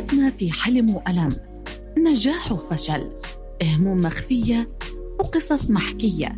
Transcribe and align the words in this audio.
حياتنا 0.00 0.30
في 0.30 0.52
حلم 0.52 0.94
وألم. 0.94 1.28
نجاح 1.98 2.52
وفشل. 2.52 3.10
هموم 3.62 4.00
مخفية 4.00 4.70
وقصص 5.18 5.70
محكية. 5.70 6.36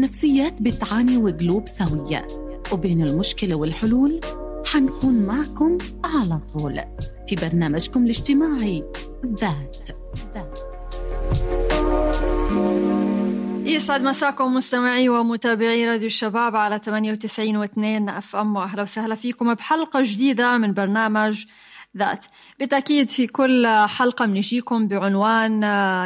نفسيات 0.00 0.62
بتعاني 0.62 1.16
وقلوب 1.16 1.68
سوية. 1.68 2.26
وبين 2.72 3.02
المشكلة 3.08 3.54
والحلول 3.54 4.20
حنكون 4.66 5.14
معكم 5.14 5.78
على 6.04 6.40
طول. 6.52 6.80
في 7.28 7.36
برنامجكم 7.36 8.04
الاجتماعي 8.04 8.84
ذات. 9.40 9.88
ذات 10.34 10.58
يسعد 13.66 14.02
مساكم 14.02 14.54
مستمعي 14.54 15.08
ومتابعي 15.08 15.86
راديو 15.86 16.06
الشباب 16.06 16.56
على 16.56 16.78
98 16.78 17.66
و2 17.66 18.10
أف 18.10 18.36
أم. 18.36 18.56
وأهلا 18.56 18.82
وسهلا 18.82 19.14
فيكم 19.14 19.54
بحلقة 19.54 20.00
جديدة 20.02 20.58
من 20.58 20.74
برنامج 20.74 21.44
ذات. 21.98 22.24
بالتأكيد 22.58 23.10
في 23.10 23.26
كل 23.26 23.66
حلقة 23.66 24.26
بنجيكم 24.26 24.88
بعنوان 24.88 25.62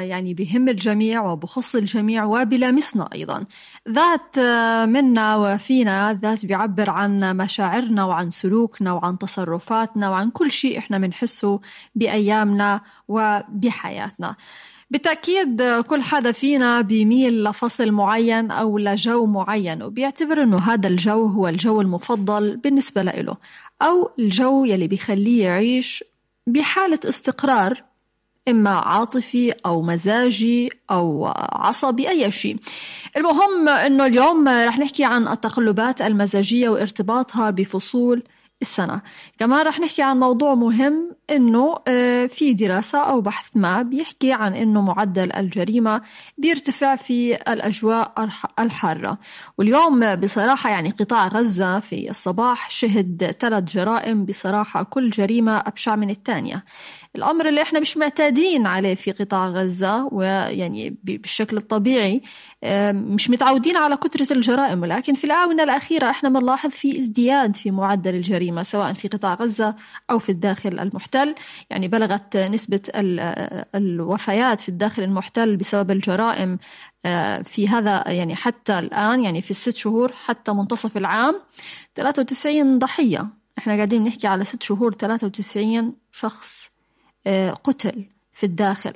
يعني 0.06 0.34
بهم 0.34 0.68
الجميع 0.68 1.22
وبخص 1.22 1.74
الجميع 1.74 2.24
وبلامسنا 2.24 3.08
أيضا. 3.12 3.44
ذات 3.88 4.38
منا 4.88 5.36
وفينا 5.36 6.18
ذات 6.22 6.46
بيعبر 6.46 6.90
عن 6.90 7.36
مشاعرنا 7.36 8.04
وعن 8.04 8.30
سلوكنا 8.30 8.92
وعن 8.92 9.18
تصرفاتنا 9.18 10.10
وعن 10.10 10.30
كل 10.30 10.52
شيء 10.52 10.78
إحنا 10.78 10.98
بنحسه 10.98 11.60
بأيامنا 11.94 12.80
وبحياتنا. 13.08 14.36
بالتأكيد 14.90 15.62
كل 15.62 16.02
حدا 16.02 16.32
فينا 16.32 16.80
بيميل 16.80 17.44
لفصل 17.44 17.92
معين 17.92 18.50
أو 18.50 18.78
لجو 18.78 19.26
معين 19.26 19.82
وبيعتبر 19.82 20.42
أنه 20.42 20.58
هذا 20.58 20.88
الجو 20.88 21.26
هو 21.26 21.48
الجو 21.48 21.80
المفضل 21.80 22.56
بالنسبة 22.56 23.02
له 23.02 23.36
أو 23.82 24.10
الجو 24.18 24.64
يلي 24.64 24.86
بيخليه 24.88 25.44
يعيش 25.44 26.04
بحالة 26.46 27.00
استقرار 27.04 27.82
إما 28.48 28.70
عاطفي 28.70 29.52
أو 29.66 29.82
مزاجي 29.82 30.70
أو 30.90 31.26
عصبي 31.52 32.08
أي 32.08 32.30
شيء. 32.30 32.56
المهم 33.16 33.68
أنه 33.68 34.06
اليوم 34.06 34.48
رح 34.48 34.78
نحكي 34.78 35.04
عن 35.04 35.28
التقلبات 35.28 36.02
المزاجية 36.02 36.68
وارتباطها 36.68 37.50
بفصول 37.50 38.22
السنة. 38.62 39.02
كمان 39.38 39.66
رح 39.66 39.80
نحكي 39.80 40.02
عن 40.02 40.20
موضوع 40.20 40.54
مهم 40.54 41.16
إنه 41.30 41.78
آه، 41.88 42.26
في 42.26 42.54
دراسة 42.54 42.98
أو 42.98 43.20
بحث 43.20 43.50
ما 43.54 43.82
بيحكي 43.82 44.32
عن 44.32 44.54
إنه 44.54 44.82
معدل 44.82 45.32
الجريمة 45.32 46.02
بيرتفع 46.38 46.96
في 46.96 47.34
الأجواء 47.34 48.28
الحارة. 48.58 49.18
واليوم 49.58 50.16
بصراحة 50.16 50.70
يعني 50.70 50.90
قطاع 50.90 51.28
غزة 51.28 51.80
في 51.80 52.10
الصباح 52.10 52.70
شهد 52.70 53.36
ثلاث 53.40 53.64
جرائم 53.64 54.24
بصراحة 54.24 54.82
كل 54.82 55.10
جريمة 55.10 55.58
أبشع 55.58 55.96
من 55.96 56.10
الثانية. 56.10 56.64
الأمر 57.16 57.48
اللي 57.48 57.62
إحنا 57.62 57.80
مش 57.80 57.96
معتادين 57.96 58.66
عليه 58.66 58.94
في 58.94 59.12
قطاع 59.12 59.48
غزة 59.48 60.08
ويعني 60.12 60.96
بالشكل 61.04 61.56
الطبيعي 61.56 62.22
مش 62.92 63.30
متعودين 63.30 63.76
على 63.76 63.96
كثرة 63.96 64.32
الجرائم. 64.32 64.82
ولكن 64.82 65.14
في 65.14 65.24
الآونة 65.24 65.62
الأخيرة 65.62 66.10
إحنا 66.10 66.28
بنلاحظ 66.28 66.70
في 66.70 66.98
ازدياد 66.98 67.56
في 67.56 67.70
معدل 67.70 68.14
الجريمة 68.14 68.62
سواء 68.62 68.92
في 68.92 69.08
قطاع 69.08 69.34
غزة 69.34 69.76
أو 70.10 70.18
في 70.18 70.28
الداخل 70.28 70.78
المحتل. 70.80 71.34
يعني 71.70 71.88
بلغت 71.88 72.36
نسبة 72.36 72.80
الوفيات 73.74 74.60
في 74.60 74.68
الداخل 74.68 75.02
المحتل 75.02 75.56
بسبب 75.56 75.90
الجرائم 75.90 76.58
في 77.44 77.68
هذا 77.68 78.04
يعني 78.06 78.34
حتى 78.34 78.78
الآن 78.78 79.24
يعني 79.24 79.42
في 79.42 79.50
الست 79.50 79.76
شهور 79.76 80.12
حتى 80.12 80.52
منتصف 80.52 80.96
العام 80.96 81.40
93 81.94 82.78
ضحية. 82.78 83.28
إحنا 83.58 83.74
قاعدين 83.74 84.04
نحكي 84.04 84.26
على 84.26 84.44
ست 84.44 84.62
شهور 84.62 84.92
93 84.92 85.94
شخص. 86.12 86.66
آه، 86.66 86.75
قتل 87.64 88.04
في 88.32 88.46
الداخل. 88.46 88.92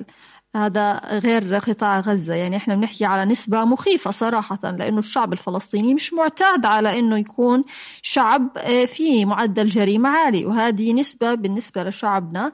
هذا 0.55 1.01
غير 1.19 1.55
قطاع 1.55 1.99
غزة. 1.99 2.33
يعني 2.33 2.57
إحنا 2.57 2.75
بنحكي 2.75 3.05
على 3.05 3.31
نسبة 3.31 3.65
مخيفة 3.65 4.11
صراحة 4.11 4.71
لأنه 4.71 4.99
الشعب 4.99 5.33
الفلسطيني 5.33 5.93
مش 5.93 6.13
معتاد 6.13 6.65
على 6.65 6.99
أنه 6.99 7.17
يكون 7.17 7.63
شعب 8.01 8.57
آه، 8.57 8.85
فيه 8.85 9.25
معدل 9.25 9.65
جريمة 9.65 10.09
عالي 10.09 10.45
وهذه 10.45 10.93
نسبة 10.93 11.33
بالنسبة 11.33 11.83
لشعبنا 11.83 12.51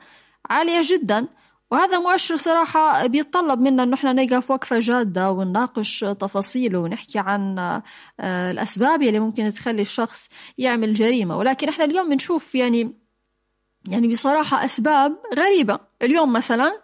عالية 0.49 0.81
جدا. 0.83 1.27
وهذا 1.71 1.99
مؤشر 1.99 2.37
صراحة 2.37 3.07
بيتطلب 3.07 3.59
منا 3.59 3.83
أنه 3.83 3.93
إحنا 3.93 4.13
نقف 4.13 4.51
وقفة 4.51 4.79
جادة 4.79 5.31
ونناقش 5.31 5.99
تفاصيله 5.99 6.79
ونحكي 6.79 7.19
عن 7.19 7.59
آه، 7.59 8.51
الأسباب 8.51 9.03
اللي 9.03 9.19
ممكن 9.19 9.49
تخلي 9.49 9.81
الشخص 9.81 10.29
يعمل 10.57 10.93
جريمة. 10.93 11.37
ولكن 11.37 11.69
إحنا 11.69 11.85
اليوم 11.85 12.09
بنشوف 12.09 12.55
يعني 12.55 13.06
يعني 13.87 14.07
بصراحة 14.07 14.65
أسباب 14.65 15.17
غريبة. 15.37 15.79
اليوم 16.01 16.33
مثلا 16.33 16.81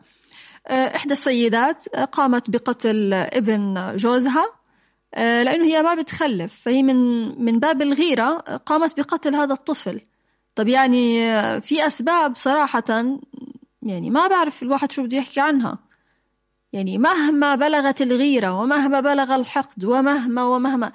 آه، 0.68 0.96
إحدى 0.96 1.14
السيدات 1.14 1.90
قامت 1.90 2.50
بقتل 2.50 3.14
ابن 3.14 3.96
جوزها 3.96 4.46
آه، 5.16 5.44
لأنه 5.44 5.66
هي 5.66 5.84
ما 5.84 5.96
بتخلف 5.96 6.62
فهي 6.62 6.84
من 6.84 6.96
من 7.46 7.60
باب 7.60 7.82
الغيرة 7.82 8.38
قامت 8.38 9.00
بقتل 9.00 9.36
هذا 9.36 9.54
الطفل. 9.54 10.02
طب 10.56 10.68
يعني 10.68 11.26
آه، 11.32 11.60
في 11.60 11.88
أسباب 11.88 12.36
صراحة 12.36 13.16
يعني 13.82 14.10
ما 14.10 14.28
بعرف 14.28 14.64
الواحد 14.64 14.92
شو 14.92 15.04
بده 15.04 15.18
يحكي 15.18 15.40
عنها. 15.40 15.80
يعني 16.74 16.98
مهما 16.98 17.56
بلغت 17.56 18.02
الغيرة 18.02 18.62
ومهما 18.62 19.00
بلغ 19.00 19.36
الحقد 19.36 19.86
ومهما 19.86 20.44
ومهما 20.44 20.92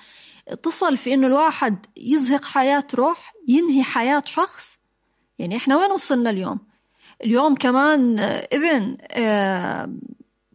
تصل 0.63 0.97
في 0.97 1.15
إنه 1.15 1.27
الواحد 1.27 1.87
يزهق 1.97 2.45
حياة 2.45 2.85
روح 2.95 3.35
ينهي 3.49 3.83
حياة 3.83 4.23
شخص 4.27 4.78
يعني 5.38 5.56
إحنا 5.56 5.76
وين 5.76 5.91
وصلنا 5.91 6.31
اليوم؟ 6.31 6.59
اليوم 7.25 7.54
كمان 7.54 8.19
آه، 8.19 8.49
ابن 8.53 8.97
آه، 9.10 9.93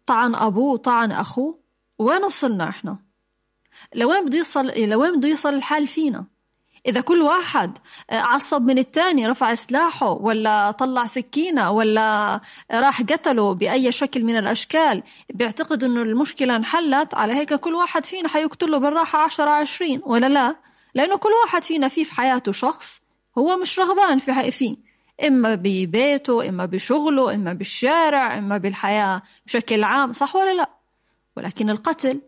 طعن 0.05 0.35
أبوه 0.35 0.77
طعن 0.77 1.11
أخوه. 1.11 1.59
وين 1.99 2.23
وصلنا 2.23 2.69
إحنا؟ 2.69 2.97
لوين 3.95 4.25
بده 4.25 4.37
يصل 4.37 4.65
لوين 4.77 5.17
بده 5.17 5.27
يصل 5.27 5.53
الحال 5.53 5.87
فينا؟ 5.87 6.25
إذا 6.85 7.01
كل 7.01 7.21
واحد 7.21 7.77
آه، 8.09 8.19
عصب 8.19 8.61
من 8.61 8.77
التاني 8.77 9.27
رفع 9.27 9.55
سلاحه 9.55 10.11
ولا 10.11 10.71
طلع 10.71 11.05
سكينة 11.05 11.71
ولا 11.71 12.41
راح 12.71 13.01
قتله 13.01 13.53
بأي 13.53 13.91
شكل 13.91 14.23
من 14.23 14.37
الأشكال 14.37 15.03
بيعتقد 15.33 15.83
إنه 15.83 16.01
المشكلة 16.01 16.55
انحلت 16.55 17.13
على 17.13 17.33
هيك 17.33 17.53
كل 17.53 17.73
واحد 17.73 18.05
فينا 18.05 18.29
حيقتله 18.29 18.77
بالراحة 18.77 19.19
عشرة 19.19 19.49
عشرين 19.49 20.01
ولا 20.05 20.29
لا؟ 20.29 20.55
لأنه 20.95 21.17
كل 21.17 21.29
واحد 21.43 21.63
فينا 21.63 21.87
فيه 21.87 22.03
في 22.03 22.13
حياته 22.15 22.51
شخص 22.51 23.02
هو 23.37 23.57
مش 23.57 23.79
رغبان 23.79 24.19
في 24.19 24.51
فيه 24.51 24.75
إما 25.27 25.55
ببيته 25.55 26.49
إما 26.49 26.65
بشغله 26.65 27.35
إما 27.35 27.53
بالشارع 27.53 28.37
إما 28.37 28.57
بالحياة 28.57 29.21
بشكل 29.45 29.83
عام 29.83 30.13
صح 30.13 30.35
ولا 30.35 30.53
لا؟ 30.53 30.69
ولكن 31.37 31.69
القتل 31.69 32.21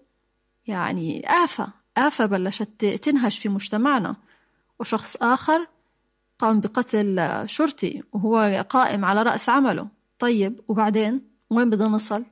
يعني 0.68 1.26
آفة 1.44 1.68
آفة 1.98 2.26
بلشت 2.26 2.86
تنهش 2.86 3.40
في 3.40 3.50
مجتمعنا. 3.50 4.16
وشخص 4.80 5.16
آخر 5.16 5.68
قام 6.40 6.60
بقتل 6.60 7.30
شرطي 7.46 8.04
وهو 8.14 8.66
قائم 8.70 9.06
على 9.06 9.24
رأس 9.24 9.50
عمله. 9.50 9.88
طيب 10.20 10.60
وبعدين؟ 10.68 11.22
وين 11.50 11.70
بدنا 11.70 11.88
نصل؟ 11.88 12.26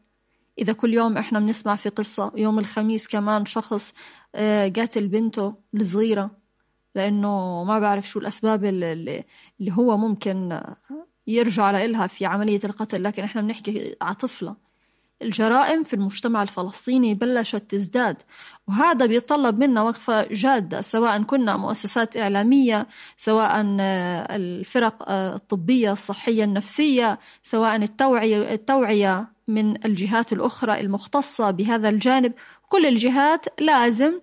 إذا 0.59 0.73
كل 0.73 0.93
يوم 0.93 1.17
إحنا 1.17 1.39
بنسمع 1.39 1.75
في 1.75 1.89
قصة 1.89 2.31
يوم 2.35 2.59
الخميس 2.59 3.07
كمان 3.07 3.45
شخص 3.45 3.93
آه، 4.35 4.67
قاتل 4.67 5.07
بنته 5.07 5.55
الصغيرة. 5.75 6.42
لأنه 6.95 7.63
ما 7.63 7.79
بعرف 7.79 8.07
شو 8.09 8.19
الأسباب 8.19 8.65
اللي, 8.65 9.23
اللي 9.59 9.71
هو 9.71 9.97
ممكن 9.97 10.61
يرجع 11.27 11.71
لها 11.71 12.07
في 12.07 12.25
عملية 12.25 12.59
القتل 12.63 13.03
لكن 13.03 13.23
إحنا 13.23 13.41
بنحكي 13.41 13.95
على 14.01 14.15
طفلة. 14.15 14.55
الجرائم 15.21 15.83
في 15.83 15.93
المجتمع 15.93 16.41
الفلسطيني 16.41 17.13
بلشت 17.13 17.55
تزداد 17.55 18.21
وهذا 18.67 19.05
بيتطلب 19.05 19.63
منا 19.63 19.81
وقفة 19.81 20.27
جادة 20.31 20.81
سواء 20.81 21.23
كنا 21.23 21.57
مؤسسات 21.57 22.17
إعلامية 22.17 22.87
سواء 23.15 23.65
الفرق 24.29 25.09
الطبية 25.09 25.91
الصحية 25.91 26.43
النفسية 26.43 27.19
سواء 27.41 27.75
التوعية, 27.75 28.53
التوعية 28.53 29.27
من 29.47 29.85
الجهات 29.85 30.33
الأخرى 30.33 30.79
المختصة 30.79 31.51
بهذا 31.51 31.89
الجانب. 31.89 32.33
كل 32.69 32.85
الجهات 32.85 33.45
لازم 33.61 34.19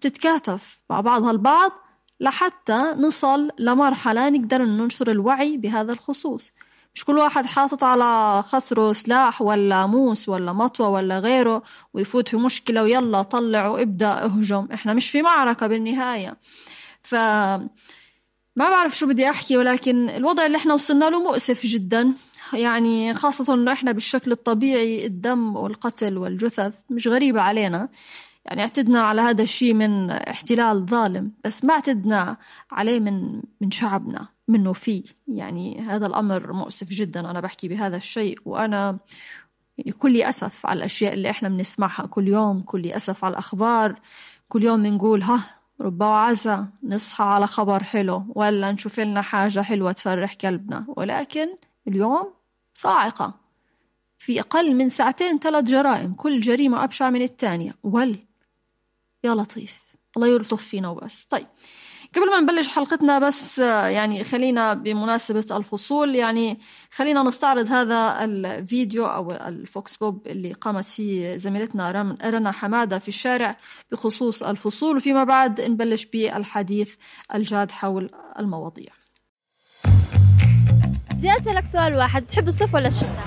تتكاتف 0.00 0.80
مع 0.90 1.00
بعضها 1.00 1.30
البعض 1.30 1.72
لحتى 2.20 2.94
نصل 2.98 3.50
لمرحلة 3.58 4.28
نقدر 4.28 4.62
ننشر 4.64 5.10
الوعي 5.10 5.56
بهذا 5.56 5.92
الخصوص. 5.92 6.52
مش 6.94 7.04
كل 7.04 7.18
واحد 7.18 7.46
حاطط 7.46 7.84
على 7.84 8.42
خصره 8.42 8.92
سلاح 8.92 9.42
ولا 9.42 9.86
موس 9.86 10.28
ولا 10.28 10.52
مطوة 10.52 10.88
ولا 10.88 11.18
غيره 11.18 11.62
ويفوت 11.94 12.28
في 12.28 12.36
مشكلة 12.36 12.82
ويلا 12.82 13.22
طلع 13.22 13.68
وابدأ 13.68 14.24
اهجم. 14.24 14.68
إحنا 14.74 14.94
مش 14.94 15.10
في 15.10 15.22
معركة 15.22 15.66
بالنهاية. 15.66 16.36
ف 17.02 17.14
ما 18.56 18.70
بعرف 18.70 18.98
شو 18.98 19.06
بدي 19.06 19.30
أحكي 19.30 19.56
ولكن 19.56 20.08
الوضع 20.08 20.46
اللي 20.46 20.56
إحنا 20.56 20.74
وصلنا 20.74 21.10
له 21.10 21.22
مؤسف 21.22 21.66
جدا. 21.66 22.12
يعني 22.52 23.14
خاصة 23.14 23.54
إنه 23.54 23.72
إحنا 23.72 23.92
بالشكل 23.92 24.32
الطبيعي 24.32 25.06
الدم 25.06 25.56
والقتل 25.56 26.18
والجثث 26.18 26.74
مش 26.90 27.08
غريبة 27.08 27.40
علينا. 27.40 27.88
يعني 28.44 28.62
اعتدنا 28.62 29.00
على 29.00 29.20
هذا 29.20 29.42
الشيء 29.42 29.74
من 29.74 30.10
احتلال 30.10 30.86
ظالم 30.86 31.32
بس 31.44 31.64
ما 31.64 31.74
اعتدنا 31.74 32.36
عليه 32.70 33.00
من 33.00 33.42
من 33.60 33.70
شعبنا 33.70 34.28
منه 34.48 34.72
فيه. 34.72 35.02
يعني 35.28 35.80
هذا 35.80 36.06
الأمر 36.06 36.52
مؤسف 36.52 36.88
جدا 36.88 37.30
أنا 37.30 37.40
بحكي 37.40 37.68
بهذا 37.68 37.96
الشيء 37.96 38.38
وأنا 38.44 38.98
يعني 39.78 39.92
كل 39.92 40.22
أسف 40.22 40.66
على 40.66 40.78
الأشياء 40.78 41.14
اللي 41.14 41.30
إحنا 41.30 41.48
بنسمعها. 41.48 42.06
كل 42.06 42.28
يوم 42.28 42.62
كل 42.62 42.86
أسف 42.86 43.24
على 43.24 43.32
الأخبار. 43.32 44.00
كل 44.48 44.64
يوم 44.64 44.82
بنقول 44.82 45.22
ها 45.22 45.40
رب 45.80 46.00
وعسى 46.00 46.64
نصحى 46.84 47.24
على 47.24 47.46
خبر 47.46 47.82
حلو 47.82 48.24
ولا 48.34 48.72
نشوف 48.72 49.00
لنا 49.00 49.22
حاجة 49.22 49.60
حلوة 49.60 49.92
تفرح 49.92 50.34
قلبنا. 50.34 50.84
ولكن 50.88 51.48
اليوم 51.88 52.32
صاعقة. 52.74 53.34
في 54.18 54.40
أقل 54.40 54.74
من 54.74 54.88
ساعتين 54.88 55.38
ثلاث 55.38 55.64
جرائم 55.64 56.14
كل 56.14 56.40
جريمة 56.40 56.84
أبشع 56.84 57.10
من 57.10 57.22
الثانية. 57.22 57.74
ول 57.82 58.18
يا 59.24 59.34
لطيف. 59.34 59.80
الله 60.16 60.28
يلطف 60.28 60.66
فينا 60.66 60.88
وبس. 60.88 61.24
طيب 61.24 61.46
قبل 62.16 62.30
ما 62.30 62.40
نبلش 62.40 62.68
حلقتنا 62.68 63.18
بس 63.18 63.58
يعني 63.58 64.24
خلينا 64.24 64.74
بمناسبة 64.74 65.56
الفصول 65.56 66.14
يعني 66.14 66.60
خلينا 66.92 67.22
نستعرض 67.22 67.68
هذا 67.68 68.24
الفيديو 68.24 69.06
أو 69.06 69.30
ال 69.30 69.46
vox 69.46 69.96
pop 69.96 70.26
اللي 70.26 70.52
قامت 70.52 70.84
فيه 70.84 71.36
زميلتنا 71.36 71.90
رنا 72.24 72.52
حمادة 72.52 72.98
في 72.98 73.08
الشارع 73.08 73.56
بخصوص 73.92 74.42
الفصول 74.42 74.96
وفيما 74.96 75.24
بعد 75.24 75.60
نبلش 75.60 76.04
بالحديث 76.04 76.94
الجاد 77.34 77.70
حول 77.70 78.10
المواضيع. 78.38 78.92
بدي 81.10 81.32
أسألك 81.32 81.66
سؤال 81.66 81.94
واحد 81.94 82.26
تحب 82.26 82.48
الصيف 82.48 82.74
ولا 82.74 82.88
الشتاء؟ 82.88 83.26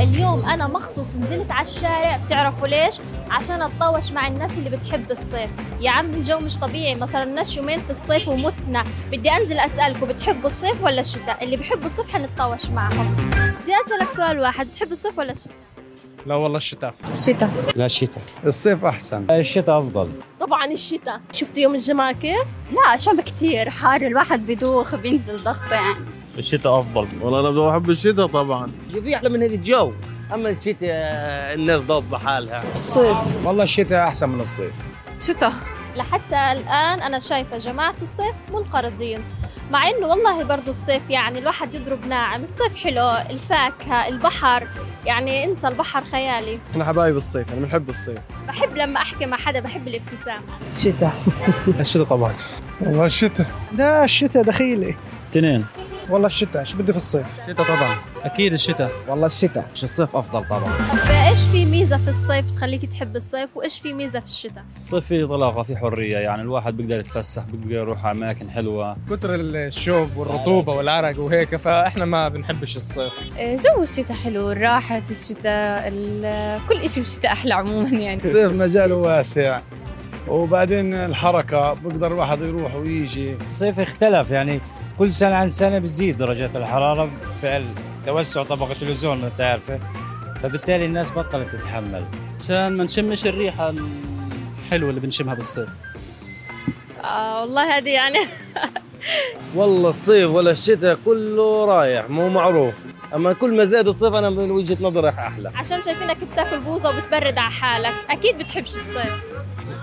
اليوم 0.00 0.44
أنا 0.44 0.66
مخصوص 0.66 1.16
نزلت 1.16 1.50
على 1.50 1.66
الشارع 1.66 2.16
بتعرفوا 2.16 2.66
ليش؟ 2.68 2.94
عشان 3.30 3.62
اتطاوش 3.62 4.12
مع 4.12 4.28
الناس 4.28 4.50
اللي 4.50 4.70
بتحب 4.70 5.10
الصيف. 5.10 5.50
يا 5.80 5.90
عم 5.90 6.06
الجو 6.10 6.38
مش 6.38 6.58
طبيعي 6.58 6.94
ما 6.94 7.06
صرناش 7.06 7.56
يومين 7.56 7.80
في 7.80 7.90
الصيف 7.90 8.28
ومتنا. 8.28 8.84
بدي 9.12 9.30
أنزل 9.30 9.58
أسألكم 9.58 10.06
بتحبوا 10.06 10.46
الصيف 10.46 10.84
ولا 10.84 11.00
الشتاء؟ 11.00 11.44
اللي 11.44 11.56
بحبوا 11.56 11.86
الصيف 11.86 12.08
حنتطاوش 12.08 12.66
معهم. 12.66 13.16
بدي 13.62 13.72
أسألك 13.86 14.10
سؤال 14.10 14.40
واحد 14.40 14.66
بتحب 14.66 14.92
الصيف 14.92 15.18
ولا 15.18 15.32
الشتاء؟ 15.32 15.54
لا 16.26 16.34
والله 16.34 16.56
الشتاء. 16.56 16.94
الشتاء. 17.12 17.50
لا 17.76 17.84
الشتاء. 17.84 18.22
الصيف 18.44 18.84
أحسن. 18.84 19.26
الشتاء 19.30 19.78
أفضل. 19.78 20.12
طبعا 20.40 20.64
الشتاء. 20.64 21.20
شفتوا 21.32 21.58
يوم 21.58 21.74
الجمعة 21.74 22.12
كيف؟ 22.12 22.44
لا 22.72 22.96
شم 22.96 23.20
كتير 23.20 23.70
حار 23.70 24.00
الواحد 24.02 24.46
بدوخ 24.46 24.94
بينزل 24.94 25.36
ضغطه 25.36 25.74
يعني. 25.74 26.04
الشتاء 26.38 26.78
أفضل. 26.78 27.08
والله 27.20 27.40
أنا 27.40 27.50
بدي 27.50 27.70
أحب 27.70 27.90
الشتاء 27.90 28.26
طبعا. 28.26 28.72
في 29.04 29.16
أحلى 29.16 29.28
من 29.28 29.42
هذا 29.42 29.54
الجو. 29.54 29.92
أما 30.34 30.50
الشتاء 30.50 30.90
الناس 31.54 31.82
ضابطه 31.82 32.18
حالها. 32.18 32.64
الصيف. 32.72 33.16
والله 33.44 33.62
الشتاء 33.62 34.08
أحسن 34.08 34.28
من 34.28 34.40
الصيف. 34.40 34.74
شتاء. 35.20 35.52
لحتى 35.96 36.52
الآن 36.52 37.00
أنا 37.00 37.18
شايفة 37.18 37.58
جماعة 37.58 37.94
الصيف 38.02 38.34
منقرضين. 38.52 39.24
مع 39.70 39.88
إنه 39.88 40.06
والله 40.06 40.44
برضو 40.44 40.70
الصيف 40.70 41.10
يعني 41.10 41.38
الواحد 41.38 41.74
يضرب 41.74 42.06
ناعم. 42.06 42.42
الصيف 42.42 42.76
حلو 42.76 43.10
الفاكهة 43.30 44.08
البحر. 44.08 44.68
يعني 45.06 45.44
انسى 45.44 45.68
البحر 45.68 46.04
خيالي. 46.04 46.58
إحنا 46.70 46.84
حبايب 46.84 47.16
الصيف 47.16 47.52
أنا 47.52 47.60
بنحب 47.60 47.88
الصيف. 47.88 48.18
بحب 48.48 48.76
لما 48.76 48.96
أحكي 48.96 49.26
مع 49.26 49.36
حدا 49.36 49.60
بحب 49.60 49.88
الابتسامة. 49.88 50.42
الشتاء 50.76 51.12
الشتاء 51.80 52.04
طبعا. 52.04 52.34
والله 52.80 53.06
الشتاء. 53.06 53.46
لا 53.76 54.04
الشتاء 54.04 54.42
دخيلي 54.42 54.96
اثنين. 55.30 55.66
والله 56.10 56.26
الشتاء 56.26 56.60
إيش 56.60 56.72
بدي 56.74 56.92
في 56.92 56.96
الصيف؟ 56.96 57.26
الشتاء 57.48 57.66
طبعا. 57.66 57.96
أكيد 58.24 58.52
الشتاء. 58.52 58.90
والله 59.08 59.26
الشتاء. 59.26 59.64
مش 59.74 59.84
الصيف 59.84 60.16
أفضل 60.16 60.48
طبعا. 60.48 60.72
طب 60.92 61.10
إيش 61.28 61.40
في 61.44 61.64
ميزة 61.64 61.96
في 61.96 62.08
الصيف 62.08 62.50
تخليك 62.50 62.84
تحب 62.84 63.16
الصيف؟ 63.16 63.56
وإيش 63.56 63.80
في 63.80 63.92
ميزة 63.92 64.20
في 64.20 64.26
الشتاء؟ 64.26 64.64
الصيف 64.76 65.06
فيه 65.06 65.24
طلاقة 65.24 65.62
فيه 65.62 65.76
حرية 65.76 66.18
يعني 66.18 66.42
الواحد 66.42 66.76
بيقدر 66.76 67.00
يتفسح 67.00 67.42
بيقدر 67.44 67.74
يروح 67.74 68.06
أماكن 68.06 68.50
حلوة. 68.50 68.96
كتر 69.10 69.34
الشوب 69.34 70.16
والرطوبة 70.16 70.72
والعرق 70.72 71.20
وهيك 71.20 71.56
فإحنا 71.56 72.04
ما 72.04 72.28
بنحبش 72.28 72.76
الصيف. 72.76 73.12
جو 73.38 73.82
الشتاء 73.82 74.16
حلو 74.16 74.50
راحة 74.50 75.02
الشتاء 75.10 75.90
كل 76.68 76.88
شيء 76.88 77.02
بالشتاء 77.02 77.32
أحلى 77.32 77.54
عموما 77.54 77.88
يعني. 77.88 78.16
الصيف 78.16 78.52
مجاله 78.52 78.94
واسع. 78.94 79.60
وبعدين 80.28 80.94
الحركة 80.94 81.72
بقدر 81.72 82.06
الواحد 82.06 82.40
يروح 82.42 82.74
ويجي. 82.74 83.34
الصيف 83.46 83.80
اختلف 83.80 84.30
يعني. 84.30 84.60
كل 85.00 85.12
سنة 85.12 85.34
عن 85.34 85.48
سنة 85.48 85.78
بتزيد 85.78 86.18
درجات 86.18 86.56
الحرارة 86.56 87.10
بفعل 87.22 87.64
توسع 88.06 88.42
طبقة 88.42 88.76
الأوزون 88.82 89.24
أنت 89.24 89.40
عارفة. 89.40 89.80
فبالتالي 90.42 90.84
الناس 90.84 91.10
بطلت 91.12 91.52
تتحمل. 91.52 92.04
عشان 92.44 92.76
ما 92.76 92.84
نشمش 92.84 93.26
الريحة 93.26 93.74
الحلوة 94.64 94.90
اللي 94.90 95.00
بنشمها 95.00 95.34
بالصيف. 95.34 95.68
آه 97.04 97.40
والله 97.40 97.76
هذه 97.76 97.90
يعني 97.90 98.18
والله 99.54 99.88
الصيف 99.88 100.30
ولا 100.30 100.50
الشتاء 100.50 100.98
كله 101.04 101.64
رايح 101.64 102.10
مو 102.10 102.28
معروف. 102.28 102.74
أما 103.14 103.32
كل 103.32 103.56
ما 103.56 103.64
زاد 103.64 103.88
الصيف 103.88 104.14
أنا 104.14 104.30
من 104.30 104.50
وجهة 104.50 104.76
نظري 104.80 105.08
أحلى. 105.08 105.52
عشان 105.54 105.82
شايفينك 105.82 106.24
بتاكل 106.24 106.60
بوظة 106.60 106.90
وبتبرد 106.90 107.38
على 107.38 107.50
حالك 107.50 107.94
أكيد 108.10 108.38
بتحبش 108.38 108.74
الصيف. 108.74 109.29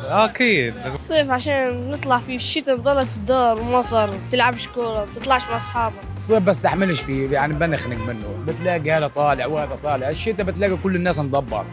أكيد. 0.04 0.74
الصيف 0.94 1.30
عشان 1.30 1.92
نطلع 1.92 2.19
فيه 2.19 2.36
الشتاء 2.36 2.75
بضلك 2.75 3.07
في 3.07 3.18
الدار 3.18 3.60
ومطر 3.62 4.10
بتلعبش 4.28 4.68
كورة 4.68 5.06
بتطلعش 5.06 5.44
مع 5.50 5.56
أصحابك. 5.56 5.95
الصيف 6.18 6.44
بستحملش 6.44 7.01
فيه 7.01 7.30
يعني 7.31 7.54
بنخنق 7.54 7.98
منه. 7.98 8.44
بتلاقي 8.48 8.92
هذا 8.92 9.07
طالع 9.07 9.45
وهذا 9.45 9.78
طالع. 9.84 10.10
الشتاء 10.10 10.45
بتلاقي 10.45 10.78
كل 10.84 10.95
الناس 10.95 11.19
مضبط 11.19 11.66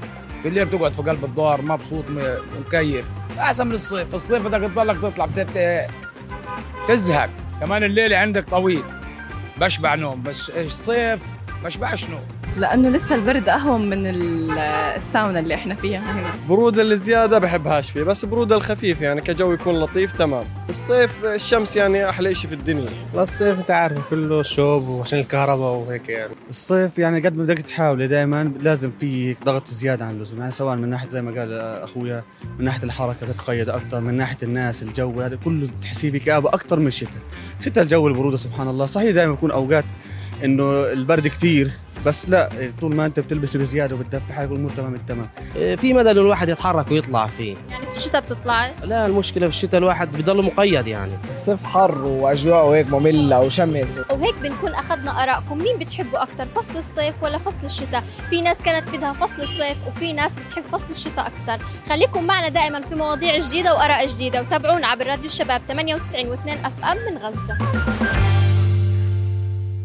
في 0.43 0.49
الليل 0.49 0.65
بتقعد 0.65 0.93
في 0.93 1.03
قلب 1.03 1.25
الدار 1.25 1.63
مبسوط 1.63 2.05
م- 2.11 2.35
ومكيف 2.57 3.07
أحسن 3.39 3.67
من 3.67 3.73
الصيف. 3.73 4.15
الصيف 4.15 4.47
بدك 4.49 4.69
تضلك 4.71 4.97
تطلع 5.03 5.27
بتت... 5.27 5.87
تزهق. 6.89 7.31
كمان 7.61 7.83
الليل 7.85 8.15
عندك 8.15 8.45
طويل. 8.51 8.83
بشبع 9.61 9.95
نوم. 9.95 10.23
بس 10.23 10.51
الصيف 10.51 11.23
بشبعش 11.65 12.05
نوم. 12.11 12.21
لأنه 12.59 12.89
لسه 12.89 13.15
البرد 13.15 13.49
أهون 13.49 13.91
من 13.91 14.07
الساونا 14.07 15.39
اللي 15.39 15.55
إحنا 15.55 15.75
فيها 15.75 16.13
هنا. 16.13 16.31
برودة 16.49 16.83
الزيادة 16.83 17.39
بحبهاش 17.39 17.91
فيه 17.91 18.03
بس 18.03 18.25
برودة 18.25 18.57
الخفيف 18.57 19.01
يعني 19.01 19.21
كجو 19.21 19.53
يكون 19.53 19.81
لطيف 19.81 20.13
تمام. 20.13 20.45
الصيف 20.69 21.25
الشمس 21.25 21.77
يعني 21.77 22.09
أحلى 22.09 22.31
إشي 22.31 22.49
في 22.49 22.55
الدنيا. 22.55 22.89
لا 23.15 23.23
الصيف 23.23 23.59
أنت 23.59 23.71
عارف 23.71 23.99
كله 24.11 24.43
شوب 24.43 24.89
وعشان 24.89 25.19
الكهرباء 25.19 25.73
وهيك 25.73 26.09
يعني. 26.09 26.35
الصيف 26.51 26.99
يعني 26.99 27.21
قد 27.21 27.37
ما 27.37 27.45
بدك 27.45 27.59
تحاول 27.59 28.09
دائما 28.09 28.53
لازم 28.61 28.91
في 29.01 29.37
ضغط 29.45 29.69
زيادة 29.69 30.05
عن 30.05 30.15
اللزوم. 30.15 30.41
يعني 30.41 30.53
سواء 30.53 30.77
من 30.77 30.91
ناحية 30.91 31.09
زي 31.09 31.23
ما 31.23 31.41
قال 31.41 31.53
أخويا 31.83 32.23
من 32.59 32.65
ناحية 32.65 32.85
الحركة 32.85 33.27
تتقيد 33.33 33.69
أكثر 33.69 34.01
من 34.01 34.15
ناحية 34.15 34.39
الناس 34.43 34.83
الجو 34.83 35.21
هذا 35.21 35.39
كله 35.45 35.69
تحسيه 35.83 36.11
بكآبة 36.11 36.49
أكثر 36.49 36.81
من 36.81 36.87
الشتاء. 36.87 37.23
الشتاء 37.61 37.85
الجو 37.85 38.09
البرودة 38.09 38.37
سبحان 38.37 38.69
الله 38.69 38.87
صحيح 38.87 39.11
دائما 39.11 39.33
بيكون 39.33 39.51
أوقات 39.51 39.85
إنه 40.45 40.93
البرد 40.93 41.29
كتير 41.29 41.71
بس 42.07 42.29
لا 42.29 42.51
طول 42.81 42.95
ما 42.95 43.07
أنت 43.07 43.21
بتلبس 43.21 43.57
بزيادة 43.57 43.95
وبتدفي 43.95 44.33
حالك 44.33 44.51
والامور 44.51 44.71
تمام 44.71 44.95
التمام. 44.95 45.29
في 45.77 45.93
مدى 45.93 46.11
إنه 46.11 46.21
الواحد 46.21 46.49
يتحرك 46.49 46.91
ويطلع 46.91 47.27
فيه. 47.27 47.57
يعني 47.71 47.87
في 47.87 47.93
الشتاء 47.93 48.21
بتطلعش؟ 48.21 48.71
لا 48.85 49.07
المشكلة 49.07 49.49
في 49.49 49.55
الشتاء 49.55 49.79
الواحد 49.79 50.13
بضل 50.13 50.43
مقيد 50.43 50.87
يعني. 50.87 51.13
الصيف 51.31 51.63
حر 51.63 51.99
وأجواء 51.99 52.67
هيك 52.67 52.91
مملة 52.91 53.41
وشمس. 53.41 54.01
وهيك 54.11 54.35
بنكون 54.43 54.75
أخذنا 54.75 55.23
آرائكم 55.23 55.59
مين 55.59 55.79
بتحبوا 55.79 56.23
أكثر 56.23 56.47
فصل 56.57 56.77
الصيف 56.79 57.15
ولا 57.23 57.39
فصل 57.39 57.65
الشتاء؟ 57.65 58.05
في 58.31 58.41
ناس 58.41 58.57
كانت 58.65 58.91
بدها 58.91 59.13
فصل 59.13 59.43
الصيف 59.43 59.77
وفي 59.87 60.13
ناس 60.13 60.37
بتحب 60.37 60.63
فصل 60.73 60.91
الشتاء 60.91 61.27
أكثر 61.27 61.67
خليكم 61.89 62.25
معنا 62.25 62.49
دائما 62.49 62.81
في 62.81 62.95
مواضيع 62.95 63.39
جديدة 63.39 63.75
وآراء 63.75 64.07
جديدة 64.07 64.41
وتابعونا 64.43 64.87
عبر 64.87 65.07
راديو 65.07 65.25
الشباب 65.25 65.63
98 65.69 66.37
و2 66.37 66.67
أف 66.67 66.85
أم 66.85 66.97
من 66.97 67.19
غزة. 67.19 67.59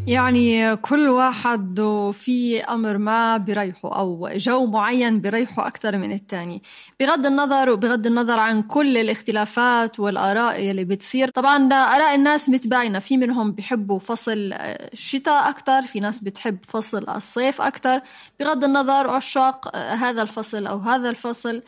يعني 0.10 0.76
كل 0.76 1.10
واحد 1.10 1.82
في 2.14 2.62
أمر 2.64 2.98
ما 2.98 3.38
بريحه 3.38 4.00
أو 4.00 4.30
جو 4.36 4.66
معين 4.66 5.22
بريحه 5.22 5.68
أكثر 5.68 5.98
من 5.98 6.12
الثاني 6.12 6.62
بغض 7.00 7.26
النظر 7.26 7.70
وبغض 7.70 8.08
النظر 8.08 8.40
عن 8.40 8.62
كل 8.62 8.98
الاختلافات 8.98 10.00
والآراء 10.00 10.72
اللي 10.72 10.86
بتصير 10.86 11.30
طبعا 11.30 11.74
آراء 11.74 12.16
الناس 12.16 12.50
متباينة. 12.50 13.00
في 13.00 13.18
منهم 13.18 13.52
بيحبوا 13.52 14.00
فصل 14.00 14.54
الشتاء 14.94 15.50
أكثر 15.50 15.82
في 15.82 16.00
ناس 16.00 16.20
بتحب 16.20 16.58
فصل 16.66 17.10
الصيف 17.10 17.62
أكثر. 17.62 18.02
بغض 18.40 18.64
النظر 18.64 19.10
عشاق 19.10 19.76
هذا 19.76 20.22
الفصل 20.22 20.68
أو 20.68 20.78
هذا 20.80 21.10
الفصل 21.10 21.62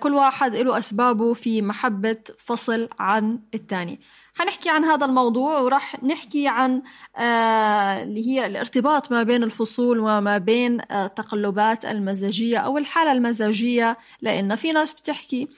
كل 0.00 0.14
واحد 0.14 0.54
له 0.56 0.78
أسبابه 0.78 1.32
في 1.32 1.62
محبة 1.62 2.16
فصل 2.38 2.88
عن 2.98 3.38
الثاني 3.54 4.00
حنحكي 4.34 4.70
عن 4.70 4.84
هذا 4.84 5.06
الموضوع 5.06 5.60
وراح 5.60 6.02
نحكي 6.04 6.48
عن 6.48 6.82
آه 7.16 8.02
اللي 8.02 8.26
هي 8.26 8.46
الارتباط 8.46 9.12
ما 9.12 9.22
بين 9.22 9.42
الفصول 9.42 9.98
وما 9.98 10.38
بين 10.38 10.80
آه 10.90 11.06
تقلبات 11.06 11.84
المزاجية 11.84 12.58
أو 12.58 12.78
الحالة 12.78 13.12
المزاجية 13.12 13.96
لأن 14.22 14.56
في 14.56 14.72
ناس 14.72 14.92
بتحكي 14.92 15.48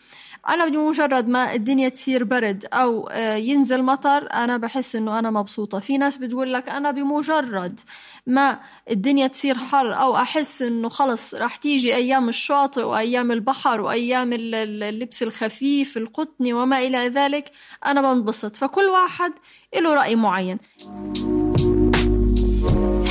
أنا 0.48 0.66
بمجرد 0.66 1.28
ما 1.28 1.54
الدنيا 1.54 1.88
تصير 1.88 2.24
برد 2.24 2.64
أو 2.72 3.08
آه، 3.08 3.34
ينزل 3.34 3.82
مطر 3.82 4.32
أنا 4.32 4.56
بحس 4.56 4.96
إنه 4.96 5.18
أنا 5.18 5.30
مبسوطة. 5.30 5.78
في 5.78 5.98
ناس 5.98 6.16
بتقول 6.16 6.52
لك 6.52 6.68
أنا 6.68 6.90
بمجرد 6.90 7.80
ما 8.26 8.58
الدنيا 8.90 9.26
تصير 9.26 9.54
حر 9.54 9.94
أو 9.94 10.16
أحس 10.16 10.62
إنه 10.62 10.88
خلص 10.88 11.34
راح 11.34 11.56
تيجي 11.56 11.94
أيام 11.94 12.28
الشاطئ 12.28 12.82
وأيام 12.82 13.32
البحر 13.32 13.80
وأيام 13.80 14.30
اللبس 14.32 15.22
الخفيف 15.22 15.96
القطني 15.96 16.52
وما 16.52 16.78
إلى 16.78 17.08
ذلك 17.08 17.50
أنا 17.86 18.12
بنبسط. 18.12 18.56
فكل 18.56 18.84
واحد 18.84 19.32
له 19.80 19.94
رأي 19.94 20.16
معين. 20.16 20.58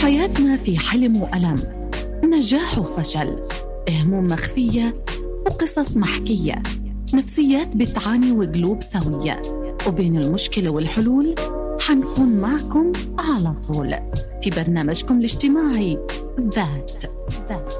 حياتنا 0.01 0.57
في 0.57 0.77
حلم 0.79 1.21
وألم. 1.21 1.55
نجاح 2.23 2.79
وفشل. 2.79 3.41
هموم 3.89 4.27
مخفية. 4.27 5.03
وقصص 5.45 5.97
محكية. 5.97 6.84
نفسيات 7.13 7.77
بتعاني 7.77 8.31
وقلوب 8.31 8.83
سوية. 8.83 9.41
وبين 9.87 10.17
المشكلة 10.17 10.69
والحلول 10.69 11.35
حنكون 11.81 12.29
معكم 12.29 12.91
على 13.19 13.55
طول 13.67 13.95
في 14.41 14.49
برنامجكم 14.49 15.17
الاجتماعي 15.17 15.99
ذات. 16.39 16.91
ذات 17.49 17.73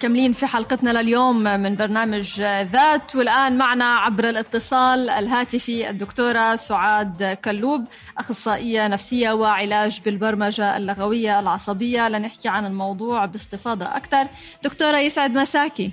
كملين 0.00 0.32
في 0.32 0.46
حلقتنا 0.46 1.02
لليوم 1.02 1.42
من 1.42 1.74
برنامج 1.74 2.40
ذات 2.72 3.16
والآن 3.16 3.58
معنا 3.58 3.84
عبر 3.84 4.28
الاتصال 4.28 5.10
الهاتفي 5.10 5.90
الدكتورة 5.90 6.56
سعاد 6.56 7.38
كلوب 7.44 7.84
أخصائية 8.18 8.88
نفسية 8.88 9.32
وعلاج 9.32 10.00
بالبرمجة 10.04 10.76
اللغوية 10.76 11.40
العصبية. 11.40 12.08
لنحكي 12.08 12.48
عن 12.48 12.66
الموضوع 12.66 13.26
باستفاضة 13.26 13.96
أكثر. 13.96 14.26
دكتورة 14.64 14.98
يسعد 14.98 15.30
مساكي. 15.30 15.90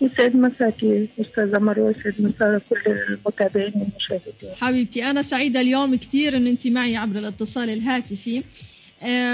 يسعد 0.00 0.36
مساكي 0.36 1.08
أستاذة 1.20 1.58
مروة 1.58 1.94
يسعد 1.98 2.14
مساء 2.18 2.58
كل 2.70 2.90
المتابعين 3.08 3.72
والمشاهدين. 3.74 4.54
حبيبتي 4.60 5.10
أنا 5.10 5.22
سعيدة 5.22 5.60
اليوم 5.60 5.96
كثير 5.96 6.36
إن 6.36 6.46
أنت 6.46 6.66
معي 6.66 6.96
عبر 6.96 7.18
الاتصال 7.18 7.70
الهاتفي. 7.70 8.42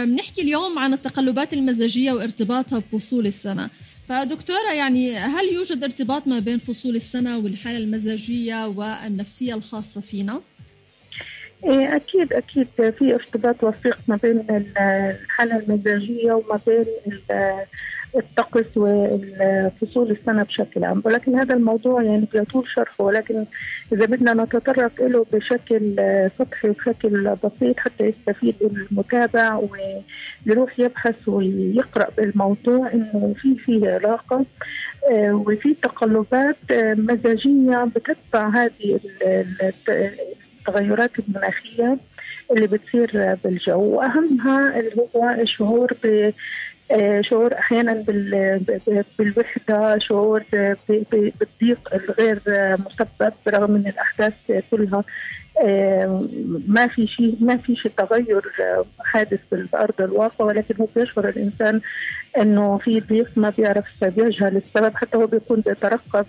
بنحكي 0.05 0.43
اليوم 0.43 0.79
عن 0.79 0.93
التقلبات 0.93 1.53
المزاجية 1.53 2.13
وارتباطها 2.13 2.83
بفصول 2.93 3.27
السنة 3.27 3.69
فدكتورة 4.09 4.73
يعني 4.73 5.17
هل 5.17 5.53
يوجد 5.53 5.85
ارتباط 5.85 6.27
ما 6.27 6.39
بين 6.39 6.59
فصول 6.59 6.97
السنة 6.97 7.39
والحالة 7.39 7.79
المزاجية 7.79 8.67
والنفسية 8.67 9.55
الخاصة 9.55 10.01
فينا؟ 10.01 10.41
إيه، 11.65 11.97
أكيد 11.97 12.33
أكيد 12.33 12.67
في 12.77 13.15
ارتباط 13.15 13.65
وثيق 13.65 13.99
ما 14.09 14.17
بين 14.23 14.45
الحالة 14.51 15.57
المزاجية 15.57 16.33
وما 16.33 16.61
بين 16.67 16.85
الطقس 18.17 18.67
وفصول 18.77 20.11
السنة 20.11 20.43
بشكل 20.43 20.85
عام. 20.85 21.03
ولكن 21.05 21.35
هذا 21.38 21.55
الموضوع 21.55 22.03
يعني 22.03 22.29
بيطول 22.33 22.69
شرحه 22.69 23.05
ولكن 23.05 23.45
إذا 23.93 24.07
بدنا 24.07 24.35
نتطرق 24.35 25.03
له 25.03 25.27
بشكل 25.33 25.95
سطحي 26.38 26.69
وبشكل 26.69 27.37
بسيط 27.45 27.79
حتى 27.79 28.05
يستفيد 28.05 28.55
المتابع 28.62 29.61
ويروح 30.47 30.79
يبحث 30.79 31.29
ويقرأ 31.29 32.09
بالموضوع 32.17 32.93
إنه 32.93 33.35
في 33.37 33.55
في 33.55 33.88
علاقة 33.93 34.45
آه، 35.12 35.33
وفي 35.33 35.75
تقلبات 35.75 36.57
مزاجية 36.73 37.88
بتتبع 37.97 38.49
هذه 38.49 39.00
التغيرات 40.69 41.11
المناخية 41.19 41.99
اللي 42.50 42.67
بتصير 42.67 43.37
بالجو. 43.45 43.81
وأهمها 43.81 44.81
اللي 44.81 45.07
هو 45.17 45.31
الشعور 45.41 45.93
آه، 46.05 46.33
شعور 47.21 47.54
أحيانا 47.54 48.04
بالوحدة 49.18 49.99
شعور 49.99 50.42
بالضيق 50.88 51.95
الغير 51.95 52.40
مسبب 52.78 53.33
رغم 53.49 53.75
ان 53.76 53.87
الأحداث 53.87 54.35
كلها. 54.71 55.04
آه، 55.64 56.28
ما 56.68 56.87
في 56.87 57.07
شيء 57.07 57.37
ما 57.40 57.57
في 57.57 57.76
شيء 57.76 57.92
تغير 57.97 58.42
حادث 59.00 59.40
بالارض 59.52 60.00
الواقع 60.00 60.45
ولكن 60.45 60.75
هو 60.80 60.87
بيشعر 60.97 61.28
الإنسان 61.28 61.80
إنه 62.40 62.78
في 62.78 63.00
ضيق 63.00 63.30
ما 63.37 63.50
بيعرف 63.50 64.04
بيجهل 64.04 64.57
السبب 64.57 64.97
حتى 64.97 65.16
هو 65.16 65.26
بيكون 65.26 65.61
بيترقب. 65.61 66.26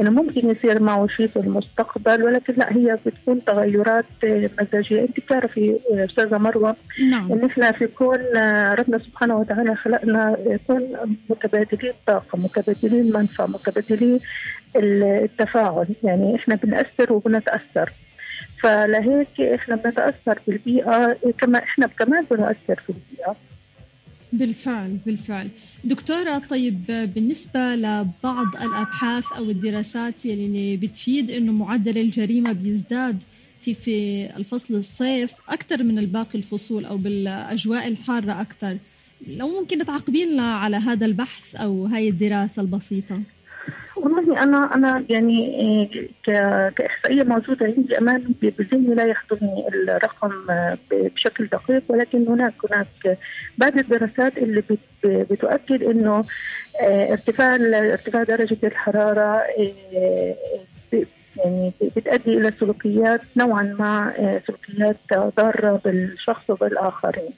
إنه 0.00 0.10
ممكن 0.10 0.50
يصير 0.50 0.82
معه 0.82 1.06
شيء 1.06 1.26
في 1.26 1.36
المستقبل 1.36 2.22
ولكن 2.22 2.54
لا 2.56 2.72
هي 2.76 2.98
بتكون 3.06 3.44
تغيرات 3.44 4.04
مزاجية. 4.60 5.00
أنت 5.00 5.20
بتعرفي 5.20 5.78
أستاذة 5.90 6.38
مروة 6.38 6.76
نعم. 7.10 7.32
إن 7.32 7.44
إحنا 7.44 7.72
في 7.72 7.86
كون 7.86 8.18
ربنا 8.78 8.98
سبحانه 8.98 9.36
وتعالى 9.36 9.74
خلقنا 9.76 10.36
يكون 10.46 10.96
متبادلين 11.30 11.92
طاقة 12.06 12.38
متبادلين 12.38 13.12
منفعه 13.12 13.46
متبادلين 13.46 14.20
التفاعل. 14.76 15.86
يعني 16.04 16.36
إحنا 16.36 16.54
بنأثر 16.54 17.12
وبنتأثر. 17.12 17.92
فلهيك 18.62 19.40
إحنا 19.40 19.76
بنتأثر 19.76 20.38
بالبيئة 20.46 21.16
كما 21.38 21.58
إحنا 21.58 21.86
كمان 21.86 22.24
بنأثر 22.30 22.74
في 22.86 22.90
البيئة. 22.90 23.36
بالفعل 24.32 24.96
بالفعل. 25.06 25.48
دكتورة 25.84 26.38
طيب 26.38 26.84
بالنسبة 27.14 27.74
لبعض 27.76 28.46
الأبحاث 28.62 29.24
أو 29.36 29.50
الدراسات 29.50 30.26
اللي 30.26 30.76
بتفيد 30.76 31.30
إنه 31.30 31.52
معدل 31.52 31.98
الجريمة 31.98 32.52
بيزداد 32.52 33.18
في 33.62 33.74
في 33.74 34.26
الفصل 34.36 34.74
الصيف 34.74 35.32
أكثر 35.48 35.82
من 35.82 35.98
الباقي 35.98 36.38
الفصول 36.38 36.84
أو 36.84 36.96
بالأجواء 36.96 37.88
الحارة 37.88 38.40
أكثر 38.40 38.78
لو 39.26 39.60
ممكن 39.60 39.84
تعقبين 39.86 40.40
على 40.40 40.76
هذا 40.76 41.06
البحث 41.06 41.54
أو 41.54 41.86
هاي 41.86 42.08
الدراسة 42.08 42.62
البسيطة؟ 42.62 43.20
والله 44.02 44.42
أنا 44.42 44.74
أنا 44.74 45.04
يعني 45.08 45.88
آه، 46.28 46.68
كاحصائيه 46.68 47.22
موجودة 47.22 47.66
عندي 47.66 47.98
امامي 47.98 48.34
بذهني 48.42 48.94
لا 48.94 49.06
يحضرني 49.06 49.68
الرقم 49.68 50.50
آه، 50.50 50.78
بشكل 50.90 51.46
دقيق 51.46 51.82
ولكن 51.88 52.28
هناك 52.28 52.54
هناك 52.70 53.18
بعض 53.58 53.78
الدراسات 53.78 54.38
اللي 54.38 54.62
بتؤكد 55.04 55.82
إنه 55.82 56.24
آه، 56.80 57.12
ارتفاع 57.12 57.54
ارتفاع 57.74 58.22
درجة 58.22 58.58
الحرارة 58.64 59.42
يعني 61.36 61.72
بتؤدي 61.96 62.38
إلى 62.38 62.52
سلوكيات 62.60 63.20
نوعا 63.36 63.62
ما 63.78 64.12
سلوكيات 64.46 64.96
ضارة 65.36 65.80
بالشخص 65.84 66.50
وبالآخرين. 66.50 67.30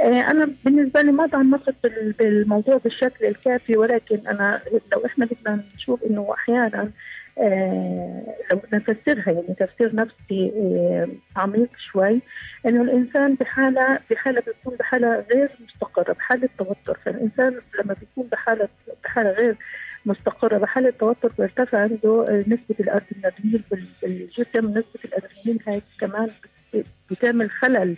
آه، 0.00 0.30
أنا 0.30 0.50
بالنسبة 0.64 1.02
لي 1.02 1.12
ما 1.12 1.26
تعمقت 1.26 1.74
بالموضوع 2.18 2.76
بالشكل 2.76 3.26
الكافي 3.26 3.76
ولكن 3.76 4.18
أنا 4.28 4.60
لو 4.92 5.06
إحنا 5.06 5.26
بدنا 5.26 5.64
نشوف 5.76 6.02
إنه 6.04 6.32
أحيانا 6.34 6.90
آه 7.38 8.34
لو 8.50 8.60
نفسرها 8.72 9.30
يعني 9.32 9.54
تفسير 9.58 9.94
نفسي 9.96 10.52
آه 10.56 11.08
عميق 11.36 11.68
شوي 11.78 12.20
إنه 12.66 12.82
الإنسان 12.82 13.34
بحاله 13.34 13.98
بحالة 14.10 14.42
بيكون 14.46 14.76
بحالة 14.78 15.20
غير 15.30 15.48
مستقرة 15.64 16.12
بحالة 16.12 16.48
توتر. 16.58 16.98
فالإنسان 17.04 17.60
لما 17.78 17.94
بيكون 18.00 18.28
بحاله 18.32 18.68
بحالة 19.04 19.30
غير 19.30 19.56
مستقرة 20.06 20.58
بحالة 20.58 20.90
توتر 20.90 21.32
بيرتفع 21.38 21.78
عنده 21.78 22.44
نسبة 22.48 22.76
الأدرينالين 22.80 23.62
بالجسم 24.02 24.66
نسبة 24.70 25.00
الأدرينالين 25.04 25.58
هاي 25.68 25.82
كمان 26.00 26.30
بتعمل 27.10 27.50
خلل 27.50 27.96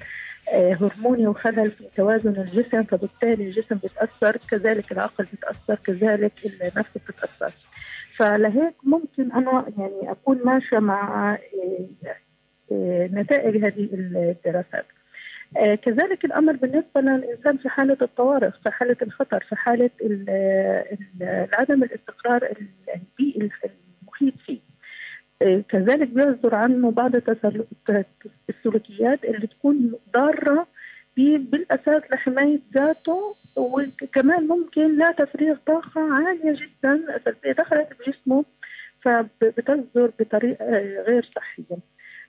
هرموني 0.53 1.27
وخلل 1.27 1.71
في 1.71 1.85
توازن 1.97 2.41
الجسم 2.41 2.83
فبالتالي 2.83 3.45
الجسم 3.45 3.77
بيتأثر 3.77 4.37
كذلك 4.51 4.93
العقل 4.93 5.25
بيتأثر 5.25 5.75
كذلك 5.85 6.33
النفس 6.45 6.91
بتتأثر. 6.97 7.53
فلهيك 8.17 8.75
ممكن 8.83 9.33
أنا 9.33 9.67
يعني 9.79 10.11
أكون 10.11 10.41
ماشية 10.45 10.79
مع 10.79 11.33
آه، 11.35 11.39
آه، 12.73 13.09
نتائج 13.13 13.65
هذه 13.65 13.89
الدراسات. 13.93 14.87
كذلك 15.83 16.25
الأمر 16.25 16.53
بالنسبة 16.53 17.01
للإنسان 17.01 17.57
في 17.57 17.69
حالة 17.69 17.97
الطوارئ 18.03 18.51
في 18.51 18.71
حالة 18.71 18.97
الخطر 19.03 19.45
في 19.49 19.57
حالة 19.57 19.91
عدم 21.53 21.83
الاستقرار 21.83 22.49
البيئي 22.95 23.51
المحيط 24.03 24.35
فيه. 24.47 24.66
كذلك 25.69 26.09
بيصدر 26.09 26.55
عنه 26.55 26.91
بعض 26.91 27.13
السلوكيات 28.49 29.25
اللي 29.25 29.47
تكون 29.47 29.95
ضارة 30.13 30.67
بالأساس 31.17 32.03
لحماية 32.13 32.59
ذاته 32.75 33.35
وكمان 33.57 34.49
ممكن 34.49 34.99
لا 34.99 35.13
تفريغ 35.13 35.57
طاقة 35.67 36.15
عالية 36.15 36.53
جدا 36.53 37.21
سلبيه 37.25 37.53
دخلت 37.53 37.89
بجسمه 38.01 38.45
فبتصدر 39.03 40.11
بطريقة 40.21 40.65
غير 41.03 41.31
صحية. 41.37 41.77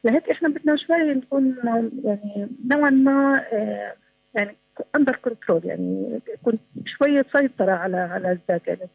لهيك 0.04 0.30
إحنا 0.30 0.50
بدنا 0.50 0.76
شوي 0.76 1.14
نكون 1.14 1.56
يعني 2.04 2.48
نوعا 2.66 2.90
ما 2.90 3.46
آه، 3.54 3.94
يعني 4.36 4.56
under 4.96 5.15
control 5.15 5.62
يعني 5.66 6.20
يكون 6.34 6.60
شوية 6.86 7.26
سيطرة 7.32 7.72
على 7.72 7.98
على 7.98 8.32
الذات 8.32 8.68
يعني 8.68 8.90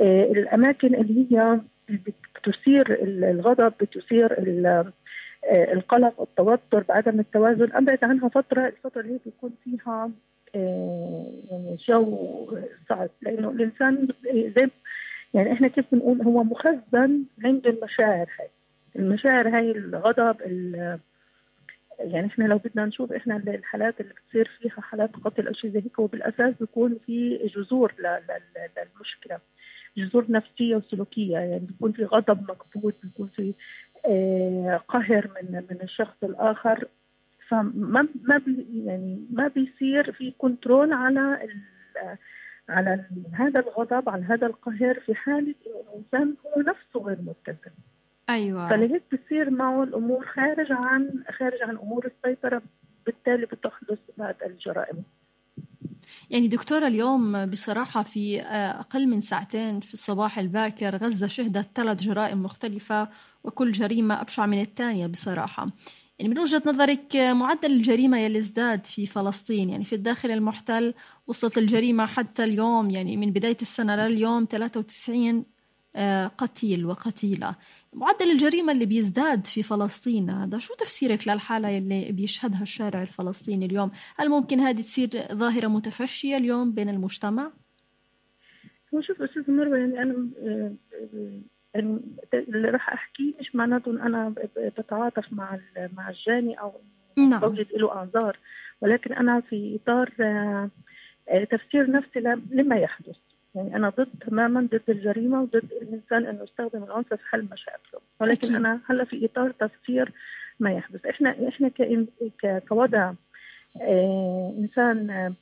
آه، 0.00 0.32
الأماكن 0.32 0.94
اللي 0.94 1.26
هي 1.32 1.60
بتثير 2.46 2.98
الغضب 3.02 3.72
بتثير 3.80 4.32
آه، 5.44 5.72
القلق 5.72 6.20
التوتر 6.20 6.84
بعدم 6.88 7.20
التوازن. 7.20 7.72
ابعد 7.72 7.98
عنها 8.04 8.28
فترة 8.28 8.66
الفترة 8.66 9.00
اللي 9.00 9.18
بيكون 9.24 9.50
فيها 9.64 10.10
آه، 10.54 11.26
يعني 11.50 11.76
جو 11.88 12.18
صعب. 12.88 13.08
لأنه 13.22 13.50
الإنسان 13.50 14.08
زي 14.34 14.68
يعني 15.34 15.52
إحنا 15.52 15.68
كيف 15.68 15.84
بنقول؟ 15.92 16.22
هو 16.22 16.44
مخزن 16.44 17.24
عند 17.44 17.66
المشاعر 17.66 18.26
هاي. 18.40 18.48
المشاعر 18.96 19.48
هاي 19.48 19.70
الغضب 19.70 20.36
ال- 20.40 20.98
يعني 22.00 22.26
إحنا 22.26 22.44
لو 22.44 22.58
بدنا 22.58 22.84
نشوف 22.86 23.12
إحنا 23.12 23.36
الحالات 23.36 24.00
اللي 24.00 24.12
بتصير 24.14 24.50
فيها 24.60 24.80
حالات 24.82 25.10
قتل 25.24 25.46
أو 25.46 25.52
شيء 25.52 25.70
زي 25.70 25.78
هيك 25.78 25.98
وبالاساس 25.98 26.54
بيكون 26.60 26.96
في 27.06 27.36
جذور 27.56 27.92
للمشكلة. 27.98 29.38
جذور 29.98 30.26
نفسية 30.28 30.76
وسلوكية 30.76 31.38
يعني 31.38 31.58
بيكون 31.58 31.92
في 31.92 32.04
غضب 32.04 32.50
مكبوت 32.50 32.94
بيكون 33.02 33.28
في 33.36 33.54
آه، 34.06 34.76
قهر 34.88 35.30
من 35.42 35.62
من 35.70 35.78
الشخص 35.82 36.16
الآخر. 36.22 36.88
فما 37.48 38.08
ما 38.24 38.38
بي 38.38 38.66
يعني 38.86 39.26
ما 39.32 39.48
بيصير 39.48 40.12
في 40.12 40.32
كنترول 40.38 40.92
على 40.92 41.48
على 42.68 43.04
هذا 43.32 43.60
الغضب 43.60 44.08
على 44.08 44.24
هذا 44.24 44.46
القهر 44.46 45.00
في 45.06 45.14
حاله 45.14 45.54
انه 45.66 45.90
الإنسان 45.92 46.34
هو 46.46 46.60
نفسه 46.60 47.00
غير 47.00 47.18
متزن. 47.20 47.72
أيوه. 48.30 48.68
فلهيك 48.68 49.02
بتصير 49.12 49.50
معه 49.50 49.82
الأمور 49.82 50.26
خارج 50.26 50.72
عن 50.72 51.24
خارج 51.38 51.62
عن 51.62 51.76
أمور 51.76 52.06
السيطرة 52.06 52.62
بالتالي 53.06 53.46
بتحدث 53.46 53.98
بعد 54.18 54.36
الجرائم. 54.46 55.04
يعني 56.30 56.48
دكتورة 56.48 56.86
اليوم 56.86 57.46
بصراحة 57.46 58.02
في 58.02 58.40
آه، 58.40 58.80
أقل 58.80 59.06
من 59.06 59.20
ساعتين 59.20 59.80
في 59.80 59.94
الصباح 59.94 60.38
الباكر 60.38 60.96
غزة 60.96 61.26
شهدت 61.26 61.66
ثلاث 61.74 62.02
جرائم 62.02 62.42
مختلفة 62.42 63.08
وكل 63.44 63.72
جريمة 63.72 64.20
أبشع 64.20 64.46
من 64.46 64.60
الثانية 64.60 65.06
بصراحة. 65.06 65.68
يعني 66.18 66.34
من 66.34 66.38
وجهة 66.38 66.62
نظرك 66.66 67.16
آه، 67.16 67.32
معدل 67.32 67.72
الجريمة 67.72 68.18
يلي 68.18 68.38
ازداد 68.38 68.86
في 68.86 69.06
فلسطين 69.06 69.70
يعني 69.70 69.84
في 69.84 69.94
الداخل 69.94 70.30
المحتل 70.30 70.94
وصلت 71.26 71.58
الجريمة 71.58 72.06
حتى 72.06 72.44
اليوم 72.44 72.90
يعني 72.90 73.16
من 73.16 73.30
بداية 73.30 73.56
السنة 73.62 73.96
لليوم 73.96 74.44
93 74.50 75.44
آه، 75.96 76.26
قتيل 76.26 76.86
وقتيلة. 76.86 77.54
معدل 77.92 78.30
الجريمة 78.30 78.72
اللي 78.72 78.86
بيزداد 78.86 79.46
في 79.46 79.62
فلسطين 79.62 80.30
هذا 80.30 80.58
شو 80.58 80.74
تفسيرك 80.74 81.28
للحالة 81.28 81.78
اللي 81.78 82.12
بيشهدها 82.12 82.62
الشارع 82.62 83.02
الفلسطيني 83.02 83.66
اليوم 83.66 83.90
هل 84.16 84.28
ممكن 84.28 84.60
هذه 84.60 84.80
تصير 84.80 85.08
ظاهرة 85.32 85.66
متفشية 85.66 86.36
اليوم 86.36 86.72
بين 86.72 86.88
المجتمع؟ 86.88 87.50
هو 88.94 89.00
شوف 89.00 89.22
أستاذ 89.22 89.50
مروه 89.50 89.78
يعني 89.78 90.02
أنا 90.02 90.28
آه، 90.42 90.72
آه، 91.76 91.98
اللي 92.34 92.68
راح 92.70 92.92
احكيه 92.92 93.32
مش 93.40 93.56
معناته 93.56 93.92
ب- 94.28 94.72
بتعاطف 94.78 95.32
مع 95.32 95.58
مع 95.96 96.10
الجاني 96.10 96.60
أو 96.60 96.72
نعم. 97.16 97.40
بوجد 97.40 97.66
له 97.72 97.92
اعذار 97.92 98.38
ولكن 98.80 99.12
أنا 99.12 99.40
في 99.40 99.78
إطار 99.82 100.12
آه، 100.20 100.70
تفسير 101.50 101.90
نفسي 101.90 102.20
لما 102.50 102.76
يحدث 102.76 103.16
يعني 103.54 103.76
أنا 103.76 103.88
ضد 103.88 104.08
تماما 104.26 104.60
ضد 104.72 104.82
الجريمة 104.88 105.42
وضد 105.42 105.68
الإنسان 105.82 106.26
إنه 106.26 106.42
يستخدم 106.42 106.84
العنف 106.84 107.14
في 107.14 107.28
حل 107.28 107.48
مشاكله. 107.52 108.00
ولكن 108.20 108.46
أكيد. 108.46 108.54
أنا 108.56 108.80
هلأ 108.86 109.04
في 109.04 109.24
إطار 109.24 109.50
تفسير 109.50 110.12
ما 110.60 110.72
يحدث. 110.72 111.06
إحنا 111.06 111.48
إحنا 111.48 111.70
كوضع 112.68 113.12
آه، 113.82 114.54
إنسان 114.58 115.10
آه، 115.10 115.34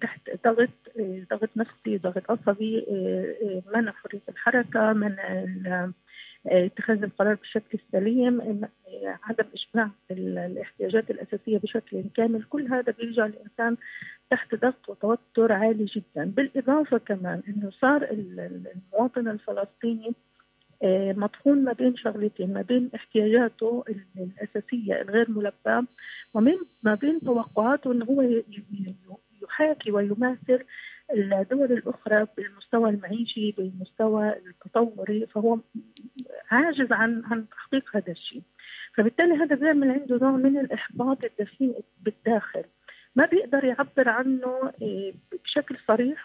تحت 0.00 0.20
ضغط 0.44 0.68
آه، 1.00 1.22
ضغط 1.30 1.50
نفسي 1.56 1.96
ضغط 1.98 2.30
عصبي 2.30 2.86
آه، 2.90 3.62
منع 3.74 3.92
حرية 3.92 4.20
الحركة 4.28 4.92
منع 4.92 5.90
اتخاذ 6.46 7.02
القرار 7.02 7.34
بالشكل 7.34 7.78
السليم 7.86 8.40
آه، 8.40 9.18
عدم 9.24 9.44
إشباع 9.54 9.90
ال- 10.10 10.38
الإحتياجات 10.38 11.10
الأساسية 11.10 11.58
بشكل 11.58 12.04
كامل. 12.16 12.42
كل 12.42 12.66
هذا 12.72 12.92
بيجعل 12.98 13.28
الانسان 13.30 13.76
تحت 14.32 14.54
ضغط 14.54 14.88
وتوتر 14.88 15.52
عالي 15.52 15.84
جدا. 15.84 16.24
بالإضافة 16.24 16.98
كمان 16.98 17.42
إنه 17.48 17.70
صار 17.80 18.02
ال- 18.02 18.40
ال- 18.40 18.66
المواطن 18.74 19.28
الفلسطيني 19.28 20.12
آه، 20.84 21.12
مطحون 21.12 21.64
ما 21.64 21.72
بين 21.72 21.96
شغلتين 21.96 22.52
ما 22.54 22.62
بين 22.62 22.90
احتياجاته 22.94 23.84
ال- 23.88 24.04
الأساسية 24.16 25.02
الغير 25.02 25.30
ملباة 25.30 25.84
ومن 26.34 26.54
ما 26.82 26.94
بين 26.94 27.20
توقعاته 27.20 27.92
أنه 27.92 28.04
هو 28.04 28.22
يحاكي 29.42 29.90
ويماثل 29.92 30.58
الدول 31.14 31.72
الأخرى 31.72 32.26
بالمستوى 32.36 32.90
المعيشي 32.90 33.50
بالمستوى 33.52 34.28
التطوري 34.36 35.26
فهو 35.26 35.58
عاجز 36.50 36.92
عن 36.92 37.22
عن 37.24 37.48
تحقيق 37.48 37.96
هذا 37.96 38.12
الشيء. 38.12 38.42
فبالتالي 38.94 39.34
هذا 39.34 39.56
بيعمل 39.56 39.90
عنده 39.90 40.18
نوع 40.22 40.30
من 40.30 40.58
الإحباط 40.58 41.24
الدفين 41.24 41.74
بالداخل. 42.04 42.64
ما 43.16 43.26
بيقدر 43.26 43.64
يعبر 43.64 44.08
عنه 44.08 44.70
آه، 44.82 45.12
بشكل 45.44 45.76
صريح 45.88 46.24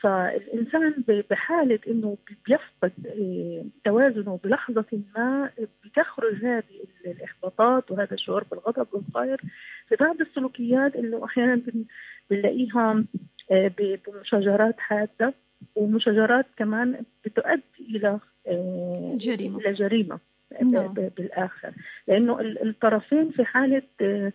فالإنسان 0.00 0.94
ب- 1.08 1.24
بحالة 1.30 1.78
إنه 1.88 2.16
بيفقد 2.46 2.92
آه، 3.06 3.64
توازنه 3.84 4.38
بلحظة 4.44 4.84
ما 5.16 5.50
بتخرج 5.84 6.44
هذه 6.44 6.64
ال- 7.04 7.10
الإحباطات 7.10 7.90
وهذا 7.90 8.14
الشعور 8.14 8.44
بالغضب 8.50 8.86
والقهر 8.92 9.40
في 9.88 9.96
بعض 10.00 10.20
السلوكيات 10.20 10.96
إنه 10.96 11.24
أحيانا 11.24 11.54
بن- 11.54 11.84
بنلاقيها 12.30 13.04
ب- 13.50 13.98
بمشاجرات 14.06 14.80
حادة 14.80 15.34
ومشاجرات 15.74 16.46
كمان 16.56 17.04
بتؤدي 17.24 17.62
إلى 17.80 18.18
آه، 18.46 19.14
جريمة. 19.20 19.58
إلى 19.58 19.72
جريمة 19.72 20.18
نعم. 20.62 20.86
ب- 20.94 21.12
بالآخر 21.16 21.72
لأنه 22.08 22.40
ال- 22.40 22.68
الطرفين 22.68 23.30
في 23.30 23.44
حالة 23.44 23.82
آه، 24.00 24.32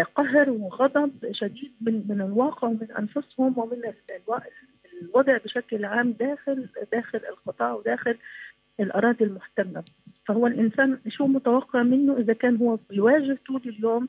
قهر 0.00 0.50
وغضب 0.50 1.32
شديد 1.32 1.72
من 1.80 2.04
من 2.08 2.20
الواقع 2.20 2.68
ومن 2.68 2.88
أنفسهم 2.98 3.58
ومن 3.58 3.82
الوضع 5.02 5.36
بشكل 5.36 5.84
عام 5.84 6.12
داخل 6.12 6.68
داخل 6.92 7.20
القطاع 7.28 7.72
وداخل 7.72 8.18
الأراضي 8.80 9.24
المحتلة. 9.24 9.84
فهو 10.26 10.46
الإنسان 10.46 10.98
شو 11.08 11.26
متوقع 11.26 11.82
منه 11.82 12.16
إذا 12.16 12.32
كان 12.32 12.56
هو 12.56 12.78
بيواجه 12.90 13.38
طول 13.46 13.62
اليوم 13.66 14.08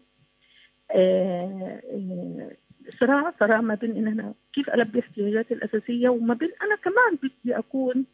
آه، 0.92 1.82
آه، 1.92 2.52
صراع 3.00 3.34
صراع 3.40 3.62
ما 3.62 3.76
بين 3.76 3.92
إن 3.98 4.08
أنا 4.08 4.34
كيف 4.54 4.70
ألبي 4.70 5.00
احتياجاتي 5.00 5.54
الأساسية 5.54 6.10
وما 6.10 6.34
بين 6.34 6.50
أنا 6.62 6.76
كمان 6.76 7.18
بدي 7.24 7.58
أكون 7.58 8.06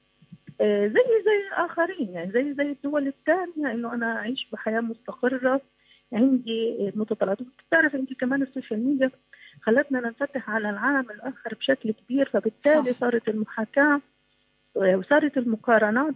آه، 0.61 0.87
زي 0.87 1.23
زي 1.25 1.47
الآخرين 1.47 2.09
يعني 2.09 2.31
زي 2.31 2.53
زي 2.53 2.71
الدول 2.71 3.07
الثانية 3.07 3.71
إنه 3.71 3.93
أنا 3.93 4.17
أعيش 4.17 4.47
بحياة 4.51 4.81
مستقرة. 4.81 5.61
عندي 6.13 6.91
متطلبات 6.95 7.37
بتعرف 7.69 7.95
أنت 7.95 8.13
كمان 8.13 8.41
السوشيال 8.41 8.85
ميديا 8.85 9.11
خلتنا 9.61 9.99
ننفتح 9.99 10.49
على 10.49 10.69
العالم 10.69 11.11
الآخر 11.11 11.53
بشكل 11.55 11.91
كبير 11.91 12.29
فبالتالي 12.29 12.93
صح. 12.93 12.99
صارت 12.99 13.29
المحاكاة 13.29 14.01
آه، 14.77 14.95
وصارت 14.95 15.37
المقارنات 15.37 16.13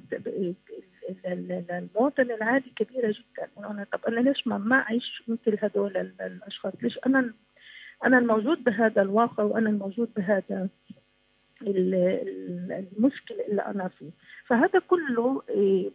المواطن 1.25 2.31
العادي 2.31 2.71
كبيرة 2.75 3.07
جدا. 3.07 3.47
أنا 3.69 3.85
طب 3.91 3.99
أنا 4.07 4.19
ليش 4.29 4.47
ما 4.47 4.57
ما 4.57 4.75
أعيش 4.75 5.23
مثل 5.27 5.57
هذول 5.61 5.97
ال- 5.97 6.21
الأشخاص؟ 6.21 6.73
ليش 6.81 6.99
أنا 7.05 7.33
أنا 8.05 8.17
الموجود 8.17 8.63
بهذا 8.63 9.01
الواقع 9.01 9.43
وأنا 9.43 9.69
الموجود 9.69 10.09
بهذا 10.17 10.67
ال- 11.61 11.93
ال- 11.95 12.85
المشكلة 12.97 13.45
اللي 13.49 13.61
أنا 13.61 13.87
فيه؟ 13.87 14.09
فهذا 14.45 14.79
كله 14.79 15.41
آه، 15.49 15.85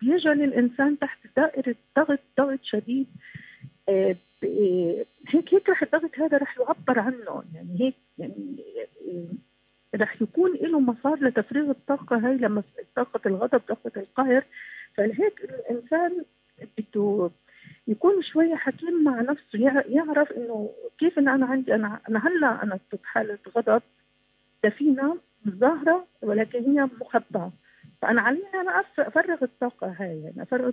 بيجعل 0.00 0.42
الإنسان 0.42 0.98
تحت 0.98 1.18
دائرة 1.36 1.74
ضغط 1.98 2.18
ضغط 2.38 2.58
شديد. 2.62 3.06
آه، 3.88 4.16
آه، 4.44 5.04
هيك 5.28 5.54
هيك 5.54 5.68
رح 5.70 5.82
الضغط 5.82 6.18
هذا 6.18 6.38
رح 6.38 6.58
يعبر 6.58 6.98
عنه. 6.98 7.42
يعني 7.54 7.80
هيك 7.80 7.94
يعني 8.18 8.56
آه، 9.94 9.96
رح 9.96 10.22
يكون 10.22 10.52
له 10.56 10.80
مسار 10.80 11.18
لتفريغ 11.24 11.70
الطاقة 11.70 12.16
هاي 12.16 12.36
لما 12.36 12.62
طاقة 12.96 13.20
الغضب 13.26 13.58
طاقة 13.58 13.92
القهر. 13.96 14.44
فلهيك 14.94 15.40
الإنسان 15.44 16.24
بده 16.78 17.30
يكون 17.88 18.22
شوية 18.22 18.54
حكيم 18.54 19.04
مع 19.04 19.20
نفسه 19.20 19.58
يع- 19.58 19.86
يعرف 19.88 20.32
إنه 20.32 20.70
كيف 20.98 21.18
إن 21.18 21.28
أنا 21.28 21.46
عندي 21.46 21.74
أنا 21.74 22.00
أنا 22.08 22.28
هلأ 22.28 22.62
أنا 22.62 22.78
في 22.90 22.98
حالة 23.04 23.38
غضب 23.56 23.82
دفينة 24.64 25.16
ظاهرة 25.48 26.06
ولكن 26.22 26.58
هي 26.78 26.88
مخبأة. 27.00 27.52
فأنا 28.02 28.20
علي 28.20 28.42
أنا 28.54 28.82
أف- 28.82 29.00
أفرغ 29.00 29.38
الطاقة 29.42 29.94
هاي 29.98 30.20
يعني 30.22 30.42
أفرغ 30.42 30.70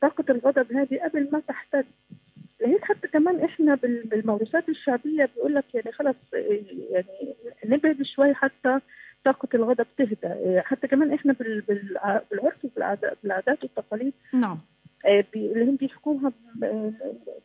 طاقة 0.00 0.24
الغضب 0.30 0.72
هذه 0.72 1.00
قبل 1.04 1.28
ما 1.32 1.40
تحتد 1.48 1.86
لهيك 2.60 2.84
حتى 2.84 3.08
كمان 3.08 3.40
إحنا 3.44 3.74
بال- 3.74 4.06
بالموروثات 4.06 4.68
الشعبية 4.68 5.28
بيقول 5.36 5.54
لك 5.54 5.64
يعني 5.74 5.92
خلص 5.92 6.16
يعني 6.90 7.34
نبعد 7.64 8.02
شوي 8.02 8.34
حتى 8.34 8.78
طاقة 9.24 9.48
الغضب 9.54 9.86
تهدى 9.98 10.60
حتى 10.60 10.88
كمان 10.88 11.12
إحنا 11.12 11.32
بال- 11.32 11.60
بالع- 11.60 12.22
بالعرف 12.30 12.66
بالعادات 13.22 13.62
والتقاليد 13.62 14.12
نعم. 14.34 14.58
بي- 15.04 15.52
اللي 15.52 15.64
هم 15.64 15.76
بيحكوها 15.76 16.32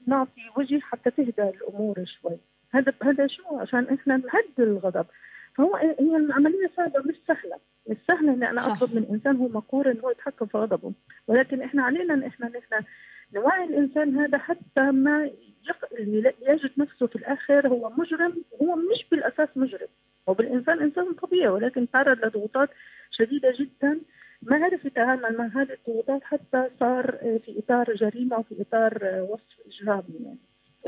نعطي 0.07 0.41
وجه 0.57 0.79
حتى 0.79 1.11
تهدى 1.11 1.49
الأمور 1.49 2.05
شوي. 2.05 2.37
هذا 2.71 2.93
هذا 3.03 3.27
شو؟ 3.27 3.43
عشان 3.59 3.87
إحنا 3.93 4.17
نهدي 4.17 4.69
الغضب. 4.71 5.05
فهو 5.55 5.75
هي 5.75 6.15
العملية 6.15 6.71
صعبة 6.77 6.99
مش 6.99 7.15
سهلة. 7.27 7.57
مش 7.89 7.97
سهلة 8.07 8.33
إن 8.33 8.43
أنا 8.43 8.61
صح. 8.61 8.71
اطلب 8.71 8.95
من 8.95 9.05
إنسان 9.11 9.35
هو 9.35 9.47
مقهور 9.47 9.91
انه 9.91 10.01
هو 10.01 10.09
يتحكم 10.09 10.45
في 10.45 10.57
غضبه. 10.57 10.93
ولكن 11.27 11.61
إحنا 11.61 11.83
علينا 11.83 12.13
إن 12.13 12.23
إحنا 12.23 12.47
نحن 12.47 12.85
نوعي 13.33 13.63
الإنسان 13.63 14.17
هذا 14.17 14.37
حتى 14.37 14.91
ما 14.91 15.29
يجد 16.41 16.71
نفسه 16.77 17.07
في 17.07 17.15
الآخر 17.15 17.67
هو 17.67 17.89
مجرم 17.97 18.33
هو 18.61 18.75
مش 18.75 19.05
بالأساس 19.11 19.49
مجرم. 19.55 19.87
هو 20.29 20.33
بالانسان 20.33 20.79
إنسان 20.79 21.13
طبيعي 21.13 21.47
ولكن 21.47 21.91
تعرض 21.91 22.25
لضغوطات 22.25 22.69
شديدة 23.11 23.53
جدا. 23.59 23.99
ما 24.41 24.55
عرف 24.65 24.85
يتعامل 24.85 25.37
مع 25.37 25.45
هذه 25.45 25.73
الضغوطات 25.73 26.23
حتى 26.23 26.69
صار 26.79 27.11
في 27.45 27.59
إطار 27.59 27.95
جريمة 27.95 28.37
وفي 28.39 28.61
إطار 28.61 28.97
وصف 29.29 29.57
إجرامي. 29.67 30.03
يعني 30.25 30.37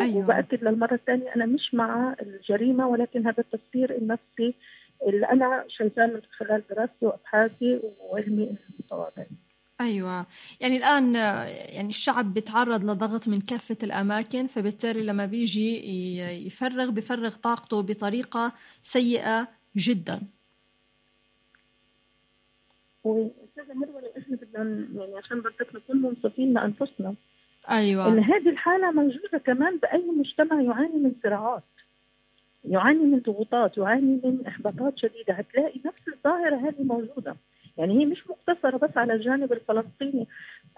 أيوة. 0.02 0.18
وباكد 0.18 0.64
للمره 0.64 0.94
الثانية 0.94 1.36
أنا 1.36 1.46
مش 1.46 1.74
مع 1.74 2.16
الجريمة 2.22 2.88
ولكن 2.88 3.28
هذا 3.28 3.40
التفسير 3.40 3.98
النفسي 3.98 4.54
اللي 5.08 5.26
أنا 5.26 5.66
شايفاه 5.68 6.06
من 6.06 6.22
خلال 6.38 6.64
دراستي 6.70 7.06
وأبحاثي 7.06 7.82
وعلمي 8.12 8.58
المتواضع 8.70 9.26
أيوه. 9.82 10.26
يعني 10.60 10.78
الآن 10.78 11.16
يعني 11.16 11.90
الشعب 11.90 12.34
بيتعرض 12.34 12.84
لضغط 12.84 13.28
من 13.28 13.42
كافة 13.42 13.78
الأماكن 13.84 14.48
فبالتالي 14.48 15.04
لما 15.04 15.26
بيجي 15.26 15.88
يفرغ 16.48 16.90
بفرغ 16.90 17.36
طاقته 17.36 17.82
بطريقة 17.82 18.52
سيئة 18.84 19.48
جدا. 19.76 20.22
وأستاذة 23.04 23.74
مروة 23.74 24.12
إحنا 24.18 24.38
بدنا 24.38 24.88
يعني 25.02 25.18
عشان 25.18 25.40
بدك 25.40 25.76
نكون 25.76 26.02
منصفين 26.02 26.54
لأنفسنا. 26.54 27.16
إن 28.08 28.20
هذه 28.20 28.50
الحالة 28.50 28.92
موجودة 28.92 29.38
كمان 29.38 29.78
بأي 29.78 30.04
مجتمع 30.18 30.62
يعاني 30.62 30.98
من 30.98 31.12
صراعات 31.24 31.64
يعاني 32.66 33.04
من 33.04 33.20
ضغوطات 33.20 33.78
يعاني 33.78 34.22
من 34.24 34.48
إحباطات 34.48 34.98
شديدة. 34.98 35.34
هتلاقي 35.34 35.80
نفس 35.86 36.08
الظاهرة 36.08 36.56
هذه 36.56 36.84
موجودة. 36.84 37.36
يعني 37.78 38.00
هي 38.00 38.06
مش 38.06 38.30
مقتصرة 38.30 38.78
بس 38.78 38.98
على 38.98 39.14
الجانب 39.14 39.54
الفلسطيني 39.54 40.28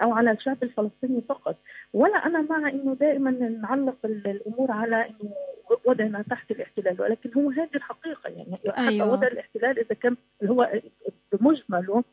أو 0.03 0.13
على 0.13 0.31
الشعب 0.31 0.57
الفلسطيني 0.63 1.21
فقط 1.29 1.55
ولا 1.93 2.25
أنا 2.25 2.41
مع 2.41 2.69
إنه 2.69 2.95
دائما 2.99 3.31
نعلق 3.31 3.97
الأمور 4.05 4.71
على 4.71 4.95
إنه 4.95 5.31
وضعنا 5.85 6.23
تحت 6.29 6.51
الاحتلال 6.51 7.01
ولكن 7.01 7.29
هو 7.33 7.49
هذه 7.49 7.69
الحقيقة. 7.75 8.29
يعني 8.29 8.57
أيوة. 8.77 8.87
حتى 8.87 9.11
وضع 9.11 9.27
الاحتلال 9.27 9.79
إذا 9.79 9.95
كان 9.95 10.15
هو 10.43 10.71
بمجمله 11.31 12.03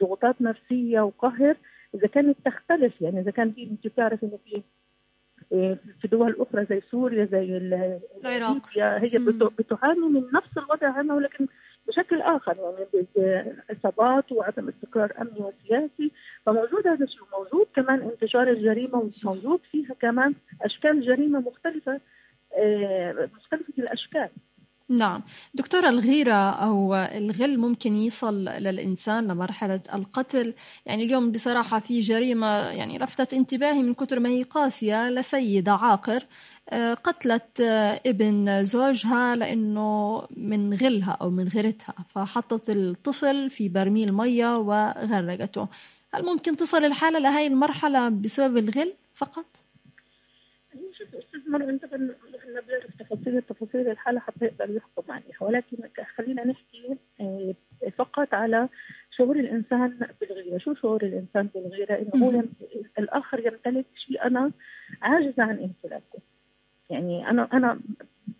ضغوطات 0.00 0.42
نفسية 0.42 1.00
وقهر 1.00 1.56
إذا 1.94 2.06
كانت 2.06 2.36
تختلف 2.44 3.00
يعني 3.00 3.20
إذا 3.20 3.30
كان 3.30 3.52
في 3.52 3.62
أنت 3.62 3.86
بتعرف 3.86 4.24
إنه 4.24 4.38
في 4.44 4.62
في 6.00 6.08
دول 6.08 6.36
أخرى 6.38 6.64
زي 6.64 6.82
سوريا 6.90 7.24
زي 7.24 7.56
العراق. 7.56 8.68
هي 8.78 9.18
بتعاني 9.58 10.00
من 10.00 10.22
نفس 10.34 10.58
الوضع 10.58 10.88
عنها 10.98 11.16
ولكن 11.16 11.46
بشكل 11.88 12.20
آخر 12.20 12.56
يعني 12.56 13.06
باصابات 13.68 14.32
وعدم 14.32 14.68
استقرار 14.68 15.12
أمني 15.20 15.40
وسياسي. 15.40 16.10
فموجود 16.46 16.86
هذا 16.86 17.04
الشيء 17.04 17.22
موجود 17.38 17.66
كمان 17.76 18.00
انتشار 18.00 18.50
الجريمة 18.50 19.10
وموجود 19.24 19.60
فيها 19.72 19.94
كمان 20.00 20.34
أشكال 20.62 21.06
جريمة 21.06 21.40
مختلفة 21.40 22.00
مختلفة 23.36 23.72
الأشكال. 23.78 24.28
نعم. 24.90 25.22
دكتورة 25.54 25.88
الغيرة 25.88 26.50
أو 26.50 26.94
الغل 26.94 27.58
ممكن 27.58 27.96
يصل 27.96 28.44
للإنسان 28.44 29.28
لمرحلة 29.28 29.80
القتل. 29.94 30.54
يعني 30.86 31.04
اليوم 31.04 31.32
بصراحة 31.32 31.78
في 31.78 32.00
جريمة 32.00 32.46
يعني 32.46 32.98
لفتت 32.98 33.34
انتباهي 33.34 33.82
من 33.82 33.94
كتر 33.94 34.20
ما 34.20 34.28
هي 34.28 34.42
قاسية 34.42 35.10
لسيدة 35.10 35.72
عاقر 35.72 36.26
قتلت 37.04 37.60
ابن 38.06 38.64
زوجها 38.64 39.36
لأنه 39.36 40.22
من 40.36 40.74
غلها 40.74 41.16
أو 41.20 41.30
من 41.30 41.48
غيرتها 41.48 41.94
فحطت 42.14 42.70
الطفل 42.70 43.50
في 43.50 43.68
برميل 43.68 44.12
مية 44.12 44.58
وغرقته. 44.58 45.68
هل 46.14 46.24
ممكن 46.24 46.56
تصل 46.56 46.84
الحالة 46.84 47.18
لهي 47.18 47.46
المرحلة 47.46 48.08
بسبب 48.08 48.56
الغل 48.56 48.92
فقط؟ 49.14 49.44
مرة 51.48 51.64
أنت 51.64 51.84
إحنا 51.84 51.96
بنعرف 51.96 52.27
تفاصيل 53.10 53.42
تفاصيل 53.42 53.90
الحالة 53.90 54.20
حتى 54.20 54.44
يقدر 54.44 54.70
يحكم 54.70 55.12
عليها 55.12 55.36
ولكن 55.40 55.76
خلينا 56.16 56.44
نحكي 56.44 56.96
فقط 57.96 58.34
على 58.34 58.68
شعور 59.10 59.36
الإنسان 59.36 59.98
بالغيرة، 60.20 60.58
شو 60.58 60.74
شعور 60.74 61.02
الإنسان 61.02 61.48
بالغيرة؟ 61.54 61.94
إنه 61.94 62.26
هو 62.26 62.42
الآخر 62.98 63.46
يمتلك 63.46 63.86
شيء 63.96 64.24
أنا 64.24 64.50
عاجزه 65.02 65.42
عن 65.42 65.58
امتلاكه. 65.58 66.18
يعني 66.90 67.30
أنا 67.30 67.48
أنا 67.52 67.80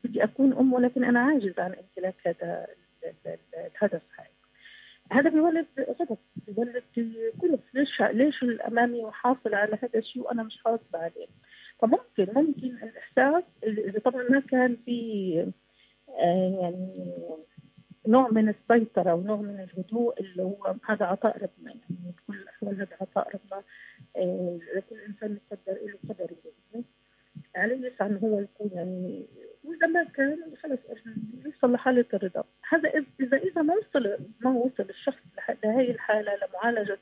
بدي 0.04 0.24
أكون 0.24 0.52
ام 0.52 0.72
ولكن 0.72 1.04
أنا 1.04 1.20
عاجزه 1.20 1.62
عن 1.62 1.74
امتلاك 1.74 2.14
هذا 2.26 2.66
الهدف 3.54 4.02
هاي. 4.18 4.26
هذا 5.12 5.31
بيولد 5.31 5.66
غضب 6.00 6.18
بيولد 6.46 6.83
كله 7.40 7.59
ليش 7.74 8.02
ليش 8.02 8.42
الأمامي 8.42 9.04
وحاصل 9.04 9.54
على 9.54 9.78
هذا 9.83 9.98
الشيء 9.98 10.22
وأنا 10.22 10.42
مش 10.42 10.59
حاصل 10.64 10.94
عليه 10.94 11.26
فممكن 11.80 12.34
ممكن 12.34 12.76
الإحساس 12.82 13.44
اذا 13.64 13.98
طبعا 13.98 14.22
ما 14.30 14.40
كان 14.40 14.76
في 14.84 15.40
آه 16.18 16.58
يعني 16.62 17.12
نوع 18.06 18.28
من 18.30 18.48
السيطرة 18.48 19.14
ونوع 19.14 19.36
من 19.36 19.60
الهدوء 19.60 20.20
اللي 20.20 20.42
هو 20.42 20.74
هذا 20.88 21.06
عطاء 21.06 21.36
ربنا 21.36 21.74
يعني 21.74 22.14
بكل 22.28 22.38
الأحوال 22.38 22.74
هذا 22.74 22.96
عطاء 23.00 23.28
ربنا 23.34 23.62
آه 24.16 24.58
لكل 24.76 24.96
إنسان 25.08 25.38
يقدر 25.52 25.78
له 25.86 26.14
قدر 26.14 26.30
عليه 27.56 27.86
يسعى 27.86 28.18
هو 28.22 28.40
يكون 28.40 28.70
يعني 28.72 29.26
وإذا 29.64 29.86
ما 29.86 30.04
كان 30.04 30.38
خلص 30.62 30.80
يوصل 31.44 31.72
لحالة 31.72 32.04
الرضا. 32.14 32.44
هذا 32.68 32.90
اذا 33.20 33.36
إذا 33.36 33.62
ما 33.62 33.74
وصل 33.74 34.16
ما 34.40 34.50
وصل 34.50 34.86
الشخص 34.90 35.22
لهي 35.64 35.90
الحالة 35.90 36.32
لمعالجة 36.36 36.98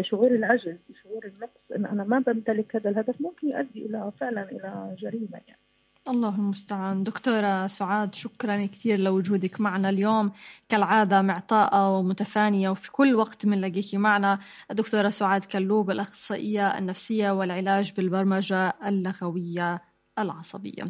شعور 0.00 0.30
العجز 0.30 0.76
شعور 1.02 1.24
النقص 1.24 1.72
إن 1.76 1.86
أنا 1.86 2.04
ما 2.04 2.18
بمتلك 2.18 2.76
هذا 2.76 2.90
الهدف 2.90 3.20
ممكن 3.20 3.48
يؤدي 3.48 3.86
إلى 3.86 4.12
فعلا 4.20 4.42
إلى 4.50 4.96
جريمة 4.98 5.40
يعني. 5.46 5.60
الله 6.08 6.34
المستعان. 6.34 7.02
دكتورة 7.02 7.66
سعاد 7.66 8.14
شكرا 8.14 8.66
كثير 8.66 8.98
لوجودك 8.98 9.60
معنا 9.60 9.88
اليوم 9.88 10.32
كالعادة 10.68 11.22
معطاءة 11.22 11.98
ومتفانية 11.98 12.68
وفي 12.70 12.90
كل 12.90 13.14
وقت 13.14 13.46
بنلاقيكي 13.46 13.96
معنا. 13.96 14.38
الدكتورة 14.70 15.08
سعاد 15.08 15.44
كلوب 15.44 15.90
الأخصائية 15.90 16.78
النفسية 16.78 17.30
والعلاج 17.30 17.92
بالبرمجة 17.96 18.74
اللغوية 18.86 19.82
العصبية. 20.18 20.84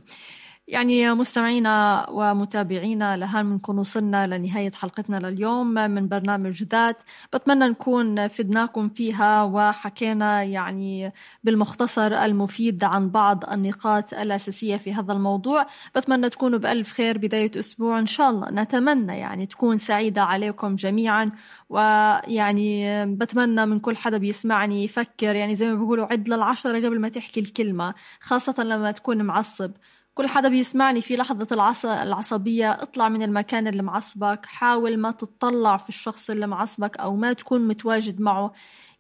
يعني 0.69 1.15
مستمعينا 1.15 2.07
ومتابعينا 2.11 3.17
لهان 3.17 3.51
بنكون 3.51 3.79
وصلنا 3.79 4.27
لنهاية 4.27 4.71
حلقتنا 4.71 5.17
لليوم 5.17 5.67
من 5.67 6.09
برنامج 6.09 6.63
ذات. 6.63 7.03
بتمنى 7.35 7.65
نكون 7.69 8.29
فدناكم 8.29 8.89
فيها 8.89 9.43
وحكينا 9.43 10.43
يعني 10.43 11.13
بالمختصر 11.45 12.07
المفيد 12.25 12.85
عن 12.85 13.11
بعض 13.11 13.45
النقاط 13.51 14.15
الأساسية 14.15 14.77
في 14.77 14.95
هذا 14.95 15.13
الموضوع. 15.13 15.67
بتمنى 15.97 16.29
تكونوا 16.29 16.59
بألف 16.59 16.93
خير 16.93 17.19
بداية 17.19 17.51
أسبوع 17.59 17.99
إن 17.99 18.07
شاء 18.07 18.31
الله. 18.31 18.51
نتمنى 18.51 19.19
يعني 19.19 19.47
تكون 19.47 19.79
سعيدة 19.79 20.23
عليكم 20.23 20.75
جميعا. 20.75 21.31
ويعني 21.69 23.07
بتمنى 23.07 23.67
من 23.67 23.81
كل 23.81 23.97
حدا 23.97 24.19
بيسمعني 24.19 24.85
يفكر 24.85 25.35
يعني 25.35 25.55
زي 25.57 25.69
ما 25.69 25.75
بيقولوا 25.75 26.07
عد 26.07 26.29
للعشرة 26.29 26.77
قبل 26.87 27.01
ما 27.01 27.09
تحكي 27.09 27.41
الكلمة 27.41 27.95
خاصة 28.21 28.65
لما 28.65 28.91
تكون 28.91 29.23
معصب. 29.23 29.71
كل 30.17 30.29
حدا 30.29 30.49
بيسمعني 30.49 31.01
في 31.01 31.17
لحظة 31.17 31.47
العص... 31.53 31.87
العصبية 31.87 32.73
اطلع 32.83 33.09
من 33.09 33.23
المكان 33.23 33.67
اللي 33.69 33.83
معصبك 33.83 34.47
حاول 34.47 34.97
ما 34.97 35.11
تتطلع 35.11 35.77
في 35.77 35.89
الشخص 35.89 36.31
اللي 36.31 36.47
معصبك 36.47 36.97
أو 36.97 37.17
ما 37.17 37.33
تكون 37.33 37.69
متواجد 37.69 38.21
معه. 38.21 38.53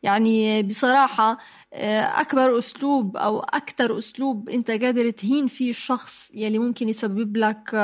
يعني 0.02 0.62
بصراحة 0.62 1.38
أكبر 2.20 2.58
أسلوب 2.58 3.16
أو 3.16 3.40
أكثر 3.40 3.98
أسلوب 3.98 4.48
أنت 4.48 4.70
قادر 4.70 5.10
تهين 5.10 5.46
فيه 5.46 5.70
الشخص 5.70 6.30
يلي 6.34 6.58
ممكن 6.58 6.88
يسبب 6.88 7.36
لك 7.36 7.74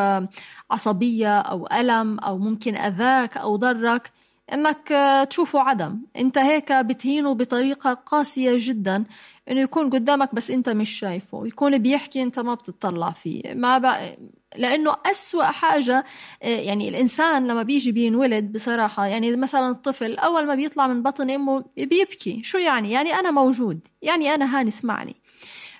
عصبية 0.70 1.38
أو 1.38 1.66
ألم 1.72 2.18
أو 2.18 2.38
ممكن 2.38 2.76
أذاك 2.76 3.36
أو 3.36 3.56
ضرك 3.56 4.12
إنك 4.52 4.88
تشوفه 5.30 5.60
عدم. 5.60 5.98
أنت 6.16 6.38
هيك 6.38 6.72
بتهينه 6.72 7.34
بطريقة 7.34 7.94
قاسية 7.94 8.52
جدا 8.56 9.04
إنه 9.50 9.60
يكون 9.60 9.90
قدامك 9.90 10.34
بس 10.34 10.50
أنت 10.50 10.68
مش 10.68 10.90
شايفه. 10.90 11.46
يكون 11.46 11.78
بيحكي 11.78 12.22
أنت 12.22 12.38
ما 12.38 12.54
بتطلع 12.54 13.10
فيه. 13.10 13.54
ما 13.54 13.78
بقى 13.78 14.18
لأنه 14.56 14.92
أسوأ 15.10 15.44
حاجة 15.44 16.04
يعني 16.42 16.88
الإنسان 16.88 17.46
لما 17.46 17.62
بيجي 17.62 17.92
بينولد 17.92 18.52
بصراحة 18.52 19.06
يعني 19.06 19.36
مثلا 19.36 19.70
الطفل 19.70 20.16
أول 20.16 20.46
ما 20.46 20.54
بيطلع 20.54 20.86
من 20.86 21.02
بطن 21.02 21.30
أمه 21.30 21.64
بيبكي. 21.76 22.42
شو 22.42 22.58
يعني؟ 22.58 22.92
يعني 22.92 23.14
أنا 23.14 23.30
موجود. 23.30 23.80
يعني 24.02 24.34
أنا 24.34 24.58
هان 24.60 24.66
اسمعني. 24.66 25.16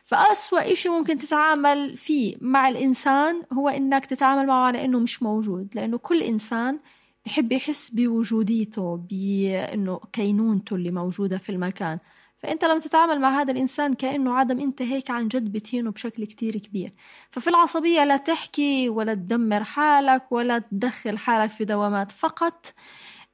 فأسوأ 0.05 0.73
إشي 0.73 0.89
ممكن 0.89 1.17
تتعامل 1.17 1.97
فيه 1.97 2.37
مع 2.41 2.69
الإنسان 2.69 3.43
هو 3.53 3.69
إنك 3.69 4.07
تتعامل 4.07 4.47
معه 4.47 4.67
على 4.67 4.85
إنه 4.85 4.99
مش 4.99 5.23
موجود. 5.23 5.69
لأنه 5.75 5.99
كل 5.99 6.23
إنسان 6.23 6.79
بحب 7.27 7.53
يحس 7.53 7.91
بوجوديته 7.91 8.97
بأنه 8.97 10.01
كينونته 10.13 10.77
اللي 10.77 10.91
موجودة 10.91 11.39
في 11.39 11.53
المكان. 11.53 11.99
فأنت 12.39 12.65
لما 12.65 12.79
تتعامل 12.79 13.21
مع 13.21 13.41
هذا 13.41 13.53
الإنسان 13.53 13.95
كأنه 13.95 14.35
عدم 14.35 14.61
أنت 14.61 14.83
هيك 14.83 15.11
عن 15.11 15.29
جد 15.29 15.53
بتهينه 15.53 15.91
بشكل 15.91 16.25
كتير 16.25 16.57
كبير. 16.57 16.93
ففي 17.31 17.51
العصبية 17.51 18.05
لا 18.05 18.17
تحكي 18.17 18.89
ولا 18.89 19.15
تدمر 19.15 19.65
حالك 19.65 20.33
ولا 20.33 20.59
تدخل 20.59 21.19
حالك 21.19 21.51
في 21.51 21.65
دوامات. 21.65 22.13
فقط 22.13 22.75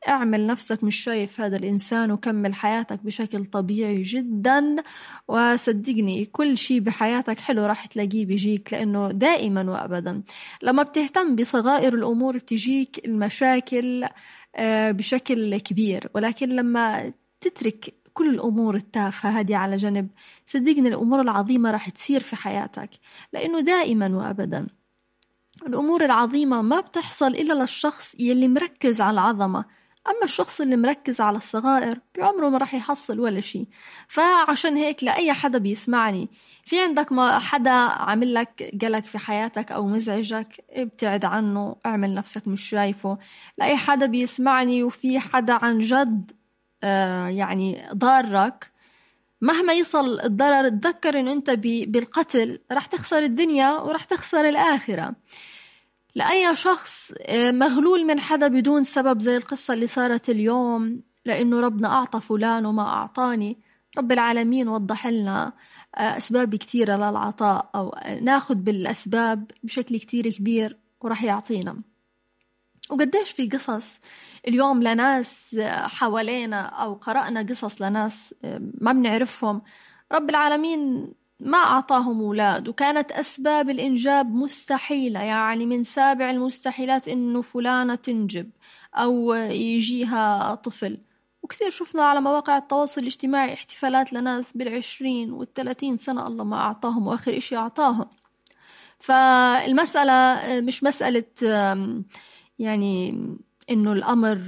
اعمل 0.09 0.47
نفسك 0.47 0.85
مش 0.85 0.97
شايف 0.97 1.41
هذا 1.41 1.57
الإنسان 1.57 2.11
وكمل 2.11 2.55
حياتك 2.55 3.01
بشكل 3.05 3.45
طبيعي 3.45 4.03
جدا 4.03 4.77
وصدقني 5.29 6.25
كل 6.25 6.59
شيء 6.59 6.81
بحياتك 6.81 7.39
حلو 7.39 7.67
راح 7.67 7.87
تلاقيه 7.87 8.27
بيجيك 8.27 8.73
لأنه 8.73 9.11
دائما 9.13 9.71
وأبدا. 9.71 10.23
لما 10.63 10.83
بتهتم 10.83 11.37
بصغائر 11.37 11.95
الأمور 11.95 12.37
بتجيك 12.37 13.05
المشاكل 13.05 14.07
آه، 14.57 14.91
بشكل 14.91 15.59
كبير. 15.59 16.11
ولكن 16.15 16.49
لما 16.49 17.13
تترك 17.41 17.95
كل 18.15 18.29
الأمور 18.35 18.75
التافهة 18.77 19.31
هذه 19.31 19.57
على 19.57 19.77
جنب 19.77 20.09
صدقني 20.47 20.89
الأمور 20.89 21.21
العظيمة 21.21 21.71
راح 21.71 21.89
تصير 21.91 22.21
في 22.21 22.37
حياتك 22.37 22.91
لأنه 23.33 23.61
دائما 23.61 24.17
وأبدا. 24.17 24.67
الأمور 25.67 26.05
العظيمة 26.05 26.63
ما 26.63 26.81
بتحصل 26.81 27.27
إلا 27.27 27.55
للشخص 27.55 28.15
يلي 28.21 28.49
مركز 28.49 29.01
على 29.01 29.15
العظمة. 29.15 29.78
أما 30.09 30.25
الشخص 30.25 30.61
اللي 30.61 30.77
مركز 30.77 31.21
على 31.21 31.37
الصغائر 31.37 31.99
بعمره 32.19 32.49
ما 32.49 32.59
راح 32.59 32.75
يحصل 32.75 33.21
ولا 33.21 33.41
شيء. 33.41 33.67
فعشان 34.09 34.77
هيك 34.77 35.05
لأي 35.05 35.33
حدا 35.33 35.59
بيسمعني 35.59 36.29
في 36.65 36.81
عندك 36.81 37.13
ما 37.13 37.39
حدا 37.39 37.71
عامل 37.71 38.35
لك 38.35 38.75
قلق 38.83 39.05
في 39.05 39.19
حياتك 39.19 39.73
أو 39.73 39.87
مزعجك 39.87 40.65
ابتعد 40.71 41.25
عنه 41.25 41.77
اعمل 41.87 42.15
نفسك 42.15 42.49
مش 42.49 42.69
شايفه. 42.69 43.19
لأي 43.59 43.77
حدا 43.77 44.07
بيسمعني 44.07 44.83
وفي 44.83 45.21
حدا 45.21 45.53
عن 45.53 45.79
جد 45.79 46.31
آه 46.83 47.29
يعني 47.29 47.89
ضارك 47.95 48.71
مهما 49.41 49.73
يصل 49.73 50.21
الضرر 50.21 50.69
تذكر 50.69 51.21
إنه 51.21 51.33
أنت 51.33 51.51
بالقتل 51.89 52.61
راح 52.73 52.87
تخسر 52.87 53.19
الدنيا 53.19 53.71
وراح 53.71 54.05
تخسر 54.05 54.49
الآخرة. 54.49 55.15
لأي 56.19 56.57
شخص 56.57 57.13
آه، 57.21 57.51
مغلول 57.51 58.05
من 58.07 58.21
حدا 58.21 58.49
بدون 58.49 58.85
سبب 58.85 59.21
زي 59.21 59.37
القصة 59.37 59.75
اللي 59.75 59.87
صارت 59.87 60.31
اليوم 60.31 61.03
لأنه 61.25 61.61
ربنا 61.61 61.89
أعطى 61.89 62.21
فلان 62.21 62.67
وما 62.67 62.83
أعطاني. 62.83 63.59
رب 63.99 64.13
العالمين 64.13 64.69
وضح 64.69 65.07
لنا 65.07 65.53
آه، 65.97 66.17
أسباب 66.17 66.55
كتيرة 66.55 66.97
للعطاء 66.97 67.71
أو 67.75 67.95
ناخد 68.23 68.65
بالأسباب 68.65 69.51
بشكل 69.63 69.99
كتير 69.99 70.31
كبير 70.31 70.79
وراح 71.01 71.25
يعطينا. 71.25 71.83
وقديش 72.91 73.31
في 73.31 73.49
قصص 73.49 74.01
اليوم 74.49 74.83
لناس 74.83 75.61
حوالينا 75.69 76.61
أو 76.63 76.95
قرأنا 76.95 77.43
قصص 77.43 77.83
لناس 77.83 78.35
آه، 78.45 78.61
ما 78.81 78.93
بنعرفهم. 78.93 79.63
رب 80.13 80.31
العالمين 80.31 81.13
ما 81.41 81.59
أعطاهم 81.59 82.21
أولاد 82.21 82.69
وكانت 82.69 83.13
أسباب 83.13 83.71
الإنجاب 83.71 84.35
مستحيلة. 84.35 85.23
يعني 85.23 85.67
من 85.67 85.83
سابع 85.85 86.31
المستحيلات 86.31 87.09
إنه 87.09 87.43
فلانة 87.43 87.95
تنجب 87.95 88.51
أو 88.95 89.33
يجيها 89.35 90.55
طفل. 90.55 90.99
وكثير 91.43 91.71
شفنا 91.71 92.03
على 92.03 92.21
مواقع 92.21 92.57
التواصل 92.59 93.01
الاجتماعي 93.01 93.53
احتفالات 93.55 94.13
لناس 94.13 94.57
بالعشرين 94.57 95.33
والثلاثين 95.33 95.97
سنة 95.97 96.27
الله 96.27 96.45
ما 96.45 96.57
أعطاهم 96.57 97.07
وآخر 97.07 97.37
إشي 97.37 97.57
أعطاهم. 97.57 98.07
فالمسألة 99.01 100.41
مش 100.61 100.85
مسألة 100.85 101.25
يعني 102.59 103.19
إنه 103.71 103.93
الأمر 103.93 104.39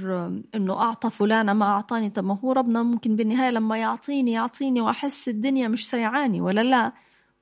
إنه 0.55 0.73
أعطى 0.73 1.09
فلانة 1.09 1.53
ما 1.53 1.65
أعطاني. 1.65 2.09
طب 2.09 2.23
ما 2.23 2.39
هو 2.43 2.51
ربنا 2.51 2.83
ممكن 2.83 3.15
بالنهاية 3.15 3.51
لما 3.51 3.77
يعطيني 3.77 4.31
يعطيني 4.31 4.81
وأحس 4.81 5.29
الدنيا 5.29 5.67
مش 5.67 5.89
سيعاني 5.89 6.41
ولا 6.41 6.61
لا؟ 6.61 6.93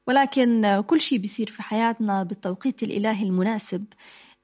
ولكن 0.08 0.84
كل 0.88 1.02
شيء 1.02 1.18
بيصير 1.20 1.50
في 1.50 1.64
حياتنا 1.64 2.24
بالتوقيت 2.24 2.84
الإلهي 2.84 3.24
المناسب. 3.24 3.86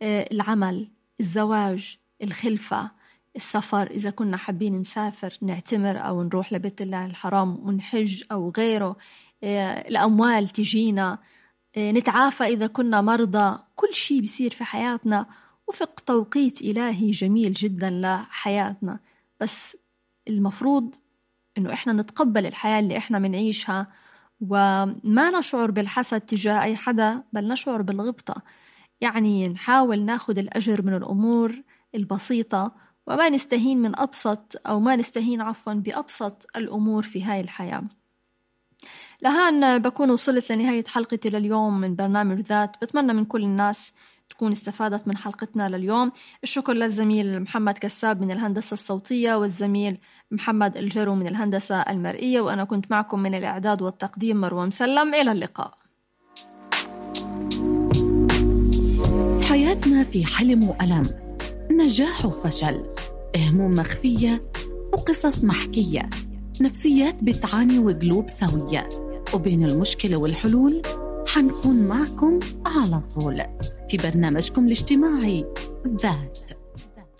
آه، 0.01 0.29
العمل 0.31 0.87
الزواج 1.19 1.97
الخلفة 2.23 2.91
السفر. 3.35 3.87
إذا 3.91 4.09
كنا 4.09 4.37
حابين 4.37 4.79
نسافر 4.79 5.37
نعتمر 5.41 5.97
أو 6.07 6.23
نروح 6.23 6.53
لبيت 6.53 6.81
الله 6.81 7.05
الحرام 7.05 7.67
ونحج 7.67 8.23
أو 8.31 8.53
غيره 8.57 8.95
آه، 9.43 9.87
الأموال 9.87 10.49
تجينا 10.49 11.19
آه، 11.77 11.91
نتعافى 11.91 12.43
إذا 12.43 12.67
كنا 12.67 13.01
مرضى. 13.01 13.59
كل 13.75 13.93
شيء 13.95 14.19
بيصير 14.21 14.51
في 14.51 14.63
حياتنا. 14.63 15.25
وفق 15.67 15.99
توقيت 15.99 16.61
إلهي 16.61 17.11
جميل 17.11 17.53
جدا 17.53 17.89
لحياتنا. 17.89 18.99
بس 19.39 19.77
المفروض 20.27 20.95
إنه 21.57 21.73
إحنا 21.73 21.93
نتقبل 21.93 22.45
الحياة 22.45 22.79
اللي 22.79 22.97
إحنا 22.97 23.19
منعيشها 23.19 23.87
وما 24.41 25.39
نشعر 25.39 25.71
بالحسد 25.71 26.21
تجاه 26.21 26.61
أي 26.61 26.75
حدا 26.75 27.23
بل 27.33 27.47
نشعر 27.47 27.81
بالغبطة. 27.81 28.41
يعني 29.01 29.47
نحاول 29.47 30.01
ناخد 30.01 30.37
الأجر 30.37 30.81
من 30.81 30.93
الأمور 30.95 31.61
البسيطة 31.95 32.75
وما 33.07 33.29
نستهين 33.29 33.81
من 33.81 33.99
أبسط 33.99 34.61
أو 34.67 34.79
ما 34.79 34.95
نستهين 34.95 35.41
عفوا 35.41 35.73
بأبسط 35.73 36.47
الأمور 36.55 37.03
في 37.03 37.23
هاي 37.23 37.41
الحياة. 37.41 37.83
لهان 39.21 39.79
بكون 39.79 40.11
وصلت 40.11 40.51
لنهاية 40.51 40.83
حلقتي 40.87 41.29
لليوم 41.29 41.81
من 41.81 41.95
برنامج 41.95 42.39
ذات. 42.39 42.77
بتمنى 42.81 43.13
من 43.13 43.25
كل 43.25 43.43
الناس 43.43 43.93
تكون 44.29 44.51
استفادت 44.51 45.07
من 45.07 45.17
حلقتنا 45.17 45.69
لليوم. 45.69 46.11
الشكر 46.43 46.73
للزميل 46.73 47.41
محمد 47.41 47.77
كساب 47.77 48.21
من 48.21 48.31
الهندسة 48.31 48.73
الصوتية 48.73 49.35
والزميل 49.35 49.97
محمد 50.31 50.77
الجرو 50.77 51.15
من 51.15 51.27
الهندسة 51.27 51.81
المرئية 51.81 52.41
وأنا 52.41 52.63
كنت 52.63 52.91
معكم 52.91 53.19
من 53.19 53.35
الإعداد 53.35 53.81
والتقديم 53.81 54.41
مروة 54.41 54.65
مسلم 54.65 55.13
إلى 55.13 55.31
اللقاء. 55.31 55.73
في 59.39 59.45
حياتنا 59.49 60.03
في 60.03 60.25
حلم 60.25 60.63
وألم. 60.63 61.03
نجاح 61.71 62.25
وفشل. 62.25 62.87
هموم 63.37 63.73
مخفية 63.73 64.51
وقصص 64.93 65.43
محكية. 65.43 66.09
نفسيات 66.61 67.23
بتعاني 67.23 67.79
وقلوب 67.79 68.29
سوية. 68.29 68.89
وبين 69.33 69.65
المشكلة 69.65 70.17
والحلول 70.17 70.81
حنكون 71.35 71.75
معكم 71.75 72.39
على 72.65 73.01
طول 73.15 73.41
في 73.89 73.97
برنامجكم 73.97 74.65
الاجتماعي 74.65 75.45
ذات. 75.87 76.64